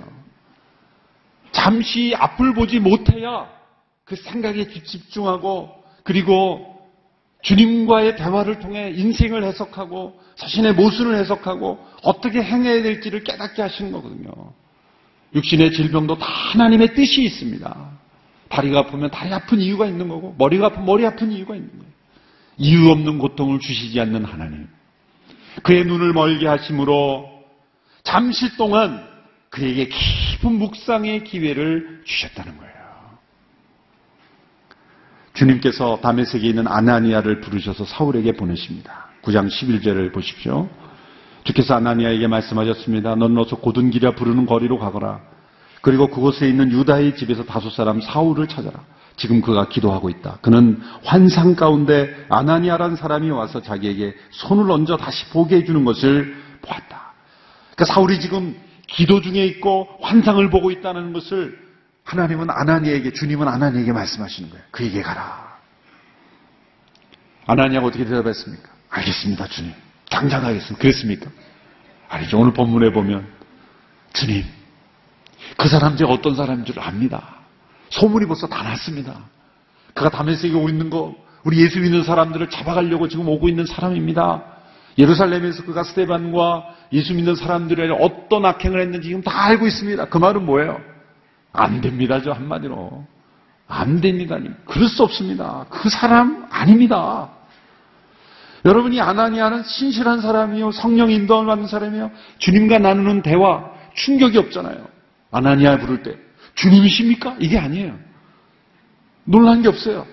잠시 1.51 2.13
앞을 2.17 2.53
보지 2.53 2.79
못해야 2.79 3.49
그 4.03 4.15
생각에 4.15 4.67
집중하고 4.67 5.83
그리고 6.03 6.75
주님과의 7.41 8.17
대화를 8.17 8.59
통해 8.59 8.91
인생을 8.95 9.43
해석하고 9.43 10.19
자신의 10.35 10.73
모순을 10.73 11.15
해석하고 11.15 11.79
어떻게 12.03 12.41
행해야 12.41 12.81
될지를 12.81 13.23
깨닫게 13.23 13.61
하시는 13.61 13.91
거거든요. 13.91 14.31
육신의 15.33 15.71
질병도 15.73 16.17
다 16.17 16.25
하나님의 16.25 16.95
뜻이 16.95 17.23
있습니다. 17.23 17.91
다리가 18.49 18.79
아프면 18.79 19.11
다리 19.11 19.33
아픈 19.33 19.59
이유가 19.59 19.85
있는 19.85 20.07
거고 20.07 20.33
머리가 20.37 20.67
아프면 20.67 20.85
머리 20.85 21.05
아픈 21.05 21.31
이유가 21.31 21.55
있는 21.55 21.69
거예요. 21.69 21.84
이유 22.57 22.89
없는 22.89 23.19
고통을 23.19 23.59
주시지 23.59 23.99
않는 23.99 24.25
하나님. 24.25 24.67
그의 25.63 25.85
눈을 25.85 26.13
멀게 26.13 26.47
하심으로 26.47 27.29
잠시 28.03 28.55
동안 28.57 29.03
그에게 29.49 29.87
깊은 29.87 30.51
묵상의 30.51 31.23
기회를 31.23 32.03
주셨다는 32.05 32.57
거예요. 32.57 32.75
주님께서 35.33 35.99
다메섹에 36.01 36.47
있는 36.47 36.67
아나니아를 36.67 37.41
부르셔서 37.41 37.85
사울에게 37.85 38.33
보내십니다. 38.33 39.09
9장 39.21 39.49
11절을 39.49 40.13
보십시오. 40.13 40.69
주께서 41.43 41.75
아나니아에게 41.75 42.27
말씀하셨습니다. 42.27 43.15
넌 43.15 43.37
어서 43.37 43.57
고든 43.57 43.91
길이라 43.91 44.15
부르는 44.15 44.45
거리로 44.45 44.79
가거라. 44.79 45.21
그리고 45.81 46.07
그곳에 46.07 46.49
있는 46.49 46.71
유다의 46.71 47.15
집에서 47.15 47.43
다섯 47.43 47.69
사람 47.69 48.01
사울을 48.01 48.47
찾아라. 48.47 48.83
지금 49.17 49.41
그가 49.41 49.69
기도하고 49.69 50.09
있다. 50.09 50.39
그는 50.41 50.81
환상 51.03 51.55
가운데 51.55 52.13
아나니아라는 52.29 52.95
사람이 52.95 53.29
와서 53.29 53.61
자기에게 53.61 54.15
손을 54.31 54.69
얹어 54.69 54.97
다시 54.97 55.25
보게 55.29 55.57
해주는 55.57 55.85
것을 55.85 56.35
보았다. 56.61 57.13
그러니까 57.75 57.93
사울이 57.93 58.19
지금 58.19 58.55
기도 58.87 59.21
중에 59.21 59.45
있고 59.45 59.87
환상을 60.01 60.49
보고 60.49 60.71
있다는 60.71 61.13
것을 61.13 61.59
하나님은 62.03 62.49
아나니에게 62.49 63.13
주님은 63.13 63.47
아나니에게 63.47 63.91
말씀하시는 63.91 64.49
거예요. 64.49 64.63
그에게 64.71 65.01
가라. 65.01 65.55
아나니아가 67.47 67.87
어떻게 67.87 68.05
대답했습니까? 68.05 68.69
알겠습니다, 68.89 69.47
주님. 69.47 69.73
당장 70.09 70.41
가겠습니다. 70.41 70.81
그랬습니까? 70.81 71.29
아니죠. 72.09 72.39
오늘 72.39 72.53
본문에 72.53 72.91
보면 72.91 73.27
주님, 74.13 74.45
그 75.57 75.67
사람 75.67 75.97
제가 75.97 76.11
어떤 76.11 76.35
사람인 76.35 76.65
줄 76.65 76.79
압니다. 76.79 77.44
소문이 77.89 78.25
벌써 78.27 78.47
다 78.47 78.63
났습니다. 78.63 79.15
그가 79.93 80.09
다메섹에 80.09 80.53
오고 80.53 80.69
있는 80.69 80.89
거, 80.89 81.15
우리 81.43 81.61
예수 81.61 81.79
믿는 81.79 82.03
사람들을 82.03 82.49
잡아가려고 82.49 83.07
지금 83.07 83.27
오고 83.29 83.47
있는 83.47 83.65
사람입니다. 83.65 84.43
예루살렘에서 84.97 85.63
그가 85.63 85.83
스테반과 85.83 86.63
예수 86.93 87.13
믿는 87.13 87.35
사람들의 87.35 87.97
어떤 87.99 88.45
악행을 88.45 88.81
했는지 88.81 89.09
지금 89.09 89.21
다 89.21 89.45
알고 89.45 89.67
있습니다. 89.67 90.05
그 90.05 90.17
말은 90.17 90.45
뭐예요? 90.45 90.79
안 91.53 91.81
됩니다. 91.81 92.21
저 92.21 92.31
한마디로. 92.31 93.05
안 93.67 94.01
됩니다. 94.01 94.37
그럴 94.65 94.87
수 94.87 95.03
없습니다. 95.03 95.65
그 95.69 95.89
사람 95.89 96.47
아닙니다. 96.49 97.29
여러분이 98.63 98.99
아나니아는 98.99 99.63
신실한 99.63 100.21
사람이요. 100.21 100.71
성령 100.71 101.11
인도를 101.11 101.47
받는 101.47 101.67
사람이요. 101.67 102.11
주님과 102.39 102.79
나누는 102.79 103.21
대화, 103.21 103.63
충격이 103.93 104.37
없잖아요. 104.37 104.87
아나니아 105.31 105.77
부를 105.77 106.01
때. 106.01 106.24
주님이십니까? 106.55 107.37
이게 107.39 107.57
아니에요. 107.57 107.97
놀란 109.25 109.61
게 109.61 109.67
없어요. 109.67 110.07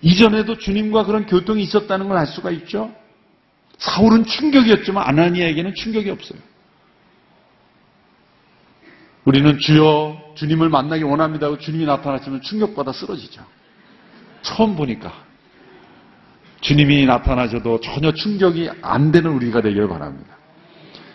이전에도 0.00 0.58
주님과 0.58 1.04
그런 1.04 1.26
교통이 1.26 1.62
있었다는 1.62 2.08
걸 2.08 2.18
알 2.18 2.26
수가 2.26 2.50
있죠. 2.50 2.92
사울은 3.78 4.24
충격이었지만 4.24 5.02
아나니아에게는 5.08 5.74
충격이 5.74 6.10
없어요. 6.10 6.38
우리는 9.24 9.58
주여 9.58 10.32
주님을 10.34 10.68
만나기 10.68 11.04
원합니다 11.04 11.48
고 11.48 11.58
주님이 11.58 11.84
나타나시면 11.86 12.42
충격받아 12.42 12.92
쓰러지죠. 12.92 13.44
처음 14.42 14.74
보니까 14.74 15.12
주님이 16.60 17.06
나타나셔도 17.06 17.80
전혀 17.80 18.12
충격이 18.12 18.70
안 18.82 19.12
되는 19.12 19.30
우리가 19.32 19.60
되길 19.62 19.88
바랍니다. 19.88 20.36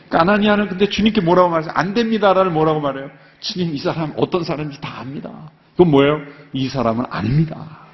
그러니까 0.07 0.21
아나니아는 0.21 0.69
근데 0.69 0.87
주님께 0.87 1.21
뭐라고 1.21 1.49
말해요? 1.49 1.71
안 1.73 1.93
됩니다라는 1.93 2.53
뭐라고 2.53 2.79
말해요? 2.79 3.11
주님 3.39 3.75
이 3.75 3.77
사람 3.77 4.13
어떤 4.17 4.43
사람인지 4.43 4.81
다 4.81 4.99
압니다. 4.99 5.51
그건 5.71 5.91
뭐예요? 5.91 6.21
이 6.53 6.67
사람은 6.69 7.05
아닙니다. 7.09 7.85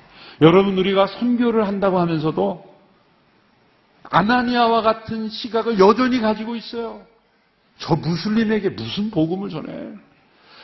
여러분 0.41 0.77
우리가 0.77 1.07
선교를 1.07 1.67
한다고 1.67 1.99
하면서도 1.99 2.73
아나니아와 4.03 4.81
같은 4.81 5.29
시각을 5.29 5.79
여전히 5.79 6.19
가지고 6.19 6.55
있어요. 6.55 7.01
저 7.77 7.95
무슬림에게 7.95 8.69
무슨 8.69 9.09
복음을 9.11 9.49
전해? 9.49 9.89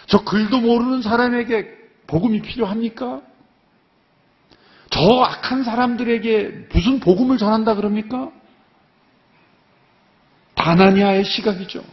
저 0.08 0.24
글도 0.24 0.62
모르는 0.62 1.02
사람에게 1.02 1.68
복음이 2.08 2.42
필요합니까? 2.42 3.22
저 4.90 5.22
악한 5.22 5.64
사람들에게 5.64 6.68
무슨 6.74 7.00
복음을 7.00 7.38
전한다 7.38 7.76
그럽니까? 7.76 8.32
다나니아의 10.56 11.26
시각이죠. 11.26 11.84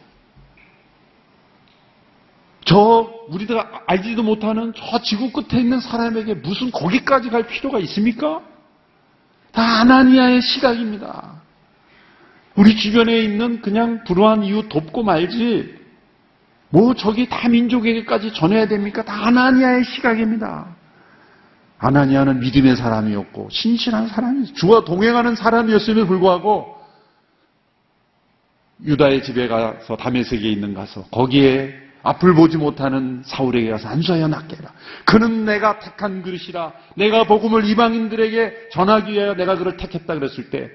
저 2.66 3.08
우리가 3.28 3.84
알지도 3.86 4.24
못하는 4.24 4.72
저 4.76 5.00
지구 5.00 5.30
끝에 5.30 5.60
있는 5.60 5.80
사람에게 5.80 6.34
무슨 6.34 6.72
거기까지 6.72 7.30
갈 7.30 7.46
필요가 7.46 7.78
있습니까? 7.78 8.42
다 9.52 9.80
아나니아의 9.80 10.42
시각입니다. 10.42 11.40
우리 12.56 12.76
주변에 12.76 13.20
있는 13.20 13.62
그냥 13.62 14.02
불우한 14.04 14.42
이유 14.42 14.68
돕고 14.68 15.04
말지 15.04 15.76
뭐 16.70 16.92
저기 16.94 17.28
다 17.28 17.48
민족에게까지 17.48 18.34
전해야 18.34 18.66
됩니까? 18.66 19.04
다 19.04 19.28
아나니아의 19.28 19.84
시각입니다. 19.84 20.66
아나니아는 21.78 22.40
믿음의 22.40 22.74
사람이었고 22.74 23.48
신실한 23.48 24.08
사람이 24.08 24.54
주와 24.54 24.84
동행하는 24.84 25.36
사람이었음에 25.36 26.04
불구하고 26.04 26.74
유다의 28.84 29.22
집에 29.22 29.46
가서 29.46 29.96
다메섹에 29.96 30.50
있는 30.50 30.74
가서 30.74 31.04
거기에 31.12 31.85
앞을 32.06 32.34
보지 32.34 32.56
못하는 32.56 33.22
사울에게 33.26 33.70
가서 33.70 33.88
안수하여 33.88 34.28
낫게 34.28 34.56
해라. 34.56 34.70
그는 35.04 35.44
내가 35.44 35.80
택한 35.80 36.22
그릇이라. 36.22 36.72
내가 36.94 37.24
복음을 37.24 37.64
이방인들에게 37.64 38.68
전하기 38.70 39.12
위하여 39.12 39.34
내가 39.34 39.56
그를 39.56 39.76
택했다 39.76 40.14
그랬을 40.14 40.50
때 40.50 40.70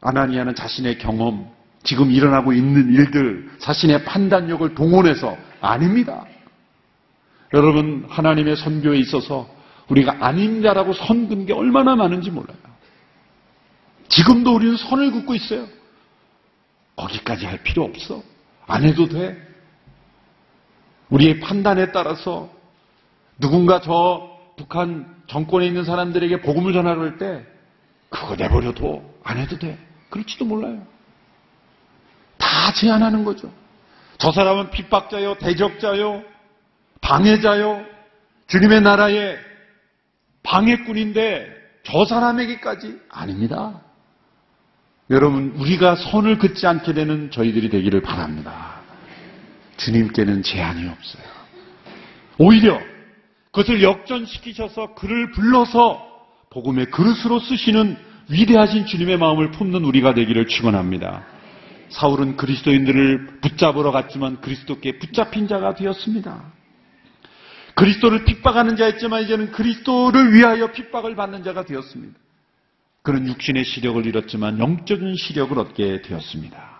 아나니아는 0.00 0.56
자신의 0.56 0.98
경험, 0.98 1.48
지금 1.84 2.10
일어나고 2.10 2.52
있는 2.52 2.92
일들, 2.92 3.48
자신의 3.60 4.04
판단력을 4.04 4.74
동원해서 4.74 5.36
아닙니다. 5.60 6.26
여러분 7.54 8.06
하나님의 8.08 8.56
선교에 8.56 8.98
있어서 8.98 9.48
우리가 9.88 10.16
아닙니다라고 10.20 10.94
선 10.94 11.28
긋는 11.28 11.46
게 11.46 11.52
얼마나 11.52 11.94
많은지 11.94 12.30
몰라요. 12.30 12.58
지금도 14.08 14.54
우리는 14.54 14.76
선을 14.76 15.12
긋고 15.12 15.34
있어요. 15.36 15.68
거기까지 16.96 17.46
할 17.46 17.62
필요 17.62 17.84
없어. 17.84 18.22
안 18.66 18.82
해도 18.84 19.08
돼. 19.08 19.49
우리의 21.10 21.40
판단에 21.40 21.92
따라서 21.92 22.50
누군가 23.38 23.80
저 23.80 24.38
북한 24.56 25.22
정권에 25.26 25.66
있는 25.66 25.84
사람들에게 25.84 26.40
복음을 26.42 26.72
전하려 26.72 27.00
할때 27.00 27.46
그거 28.10 28.34
내버려둬. 28.34 29.02
안 29.22 29.38
해도 29.38 29.58
돼. 29.58 29.78
그럴지도 30.10 30.44
몰라요. 30.44 30.84
다 32.36 32.72
제한하는 32.74 33.24
거죠. 33.24 33.50
저 34.18 34.32
사람은 34.32 34.70
핍박자요, 34.70 35.36
대적자요, 35.38 36.22
방해자요, 37.00 37.84
주님의 38.48 38.82
나라의 38.82 39.38
방해꾼인데 40.42 41.46
저 41.84 42.04
사람에게까지 42.04 43.00
아닙니다. 43.08 43.80
여러분, 45.08 45.54
우리가 45.56 45.96
선을 45.96 46.38
긋지 46.38 46.66
않게 46.66 46.92
되는 46.92 47.30
저희들이 47.30 47.70
되기를 47.70 48.02
바랍니다. 48.02 48.79
주님께는 49.80 50.42
제한이 50.42 50.88
없어요. 50.88 51.22
오히려 52.38 52.80
그것을 53.46 53.82
역전시키셔서 53.82 54.94
그를 54.94 55.30
불러서 55.32 56.06
복음의 56.50 56.86
그릇으로 56.86 57.40
쓰시는 57.40 57.96
위대하신 58.28 58.86
주님의 58.86 59.18
마음을 59.18 59.50
품는 59.50 59.84
우리가 59.84 60.14
되기를 60.14 60.46
축원합니다. 60.46 61.24
사울은 61.88 62.36
그리스도인들을 62.36 63.40
붙잡으러 63.40 63.90
갔지만 63.90 64.40
그리스도께 64.40 64.98
붙잡힌 64.98 65.48
자가 65.48 65.74
되었습니다. 65.74 66.52
그리스도를 67.74 68.24
핍박하는 68.24 68.76
자였지만 68.76 69.24
이제는 69.24 69.52
그리스도를 69.52 70.32
위하여 70.32 70.70
핍박을 70.70 71.16
받는 71.16 71.42
자가 71.42 71.64
되었습니다. 71.64 72.18
그는 73.02 73.26
육신의 73.26 73.64
시력을 73.64 74.06
잃었지만 74.06 74.58
영적인 74.58 75.16
시력을 75.16 75.58
얻게 75.58 76.02
되었습니다. 76.02 76.79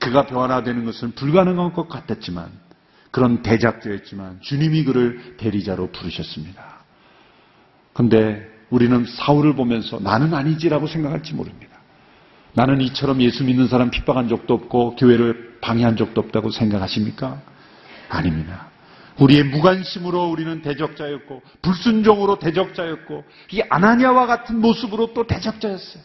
그가 0.00 0.26
변화되는 0.26 0.84
것은 0.84 1.12
불가능한 1.12 1.72
것 1.72 1.88
같았지만 1.88 2.50
그런 3.10 3.42
대작자였지만 3.42 4.40
주님이 4.42 4.84
그를 4.84 5.36
대리자로 5.38 5.90
부르셨습니다. 5.92 6.84
근데 7.92 8.46
우리는 8.68 9.06
사울을 9.06 9.54
보면서 9.54 9.98
나는 10.00 10.34
아니지라고 10.34 10.86
생각할지 10.86 11.34
모릅니다. 11.34 11.76
나는 12.52 12.80
이처럼 12.80 13.20
예수 13.22 13.44
믿는 13.44 13.68
사람 13.68 13.90
핍박한 13.90 14.28
적도 14.28 14.54
없고 14.54 14.96
교회를 14.96 15.58
방해한 15.60 15.96
적도 15.96 16.20
없다고 16.20 16.50
생각하십니까? 16.50 17.40
아닙니다. 18.08 18.68
우리의 19.18 19.44
무관심으로 19.44 20.28
우리는 20.28 20.60
대적자였고 20.62 21.42
불순종으로 21.62 22.38
대적자였고 22.38 23.24
이 23.52 23.62
아나니아와 23.68 24.26
같은 24.26 24.60
모습으로 24.60 25.14
또 25.14 25.26
대적자였어요. 25.26 26.02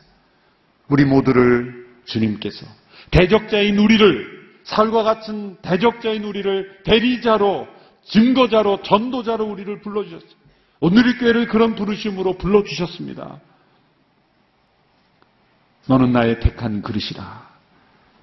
우리 0.87 1.05
모두를 1.05 1.87
주님께서 2.05 2.65
대적자인 3.11 3.77
우리를 3.77 4.41
살과 4.63 5.03
같은 5.03 5.57
대적자인 5.61 6.23
우리를 6.23 6.81
대리자로 6.83 7.67
증거자로 8.05 8.81
전도자로 8.83 9.45
우리를 9.45 9.81
불러주셨어요. 9.81 10.41
오늘의 10.79 11.17
교회를 11.19 11.47
그런 11.47 11.75
부르심으로 11.75 12.37
불러주셨습니다. 12.37 13.39
너는 15.87 16.11
나의 16.11 16.39
택한 16.39 16.81
그릇이다. 16.81 17.49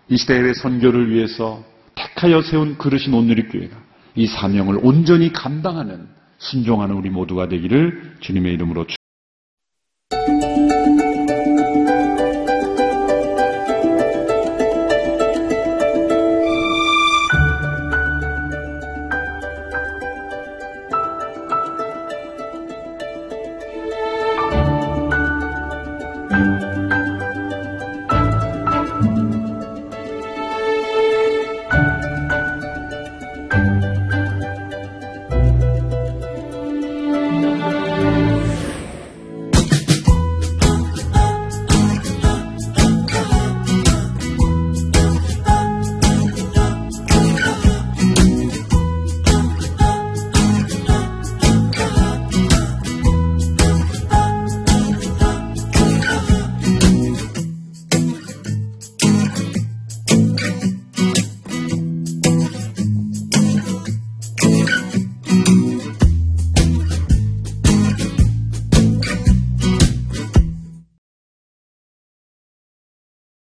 이 0.09 0.17
시대의 0.17 0.55
선교를 0.55 1.11
위해서 1.11 1.65
택하여 1.95 2.43
세운 2.43 2.79
그릇인 2.79 3.13
오늘의 3.13 3.49
교회가 3.49 3.77
이 4.15 4.27
사명을 4.27 4.81
온전히 4.83 5.33
감당하는 5.33 6.09
순종하는 6.39 6.95
우리 6.95 7.11
모두가 7.11 7.49
되기를 7.49 8.17
주님의 8.21 8.55
이름으로 8.55 8.87
축 8.87 8.98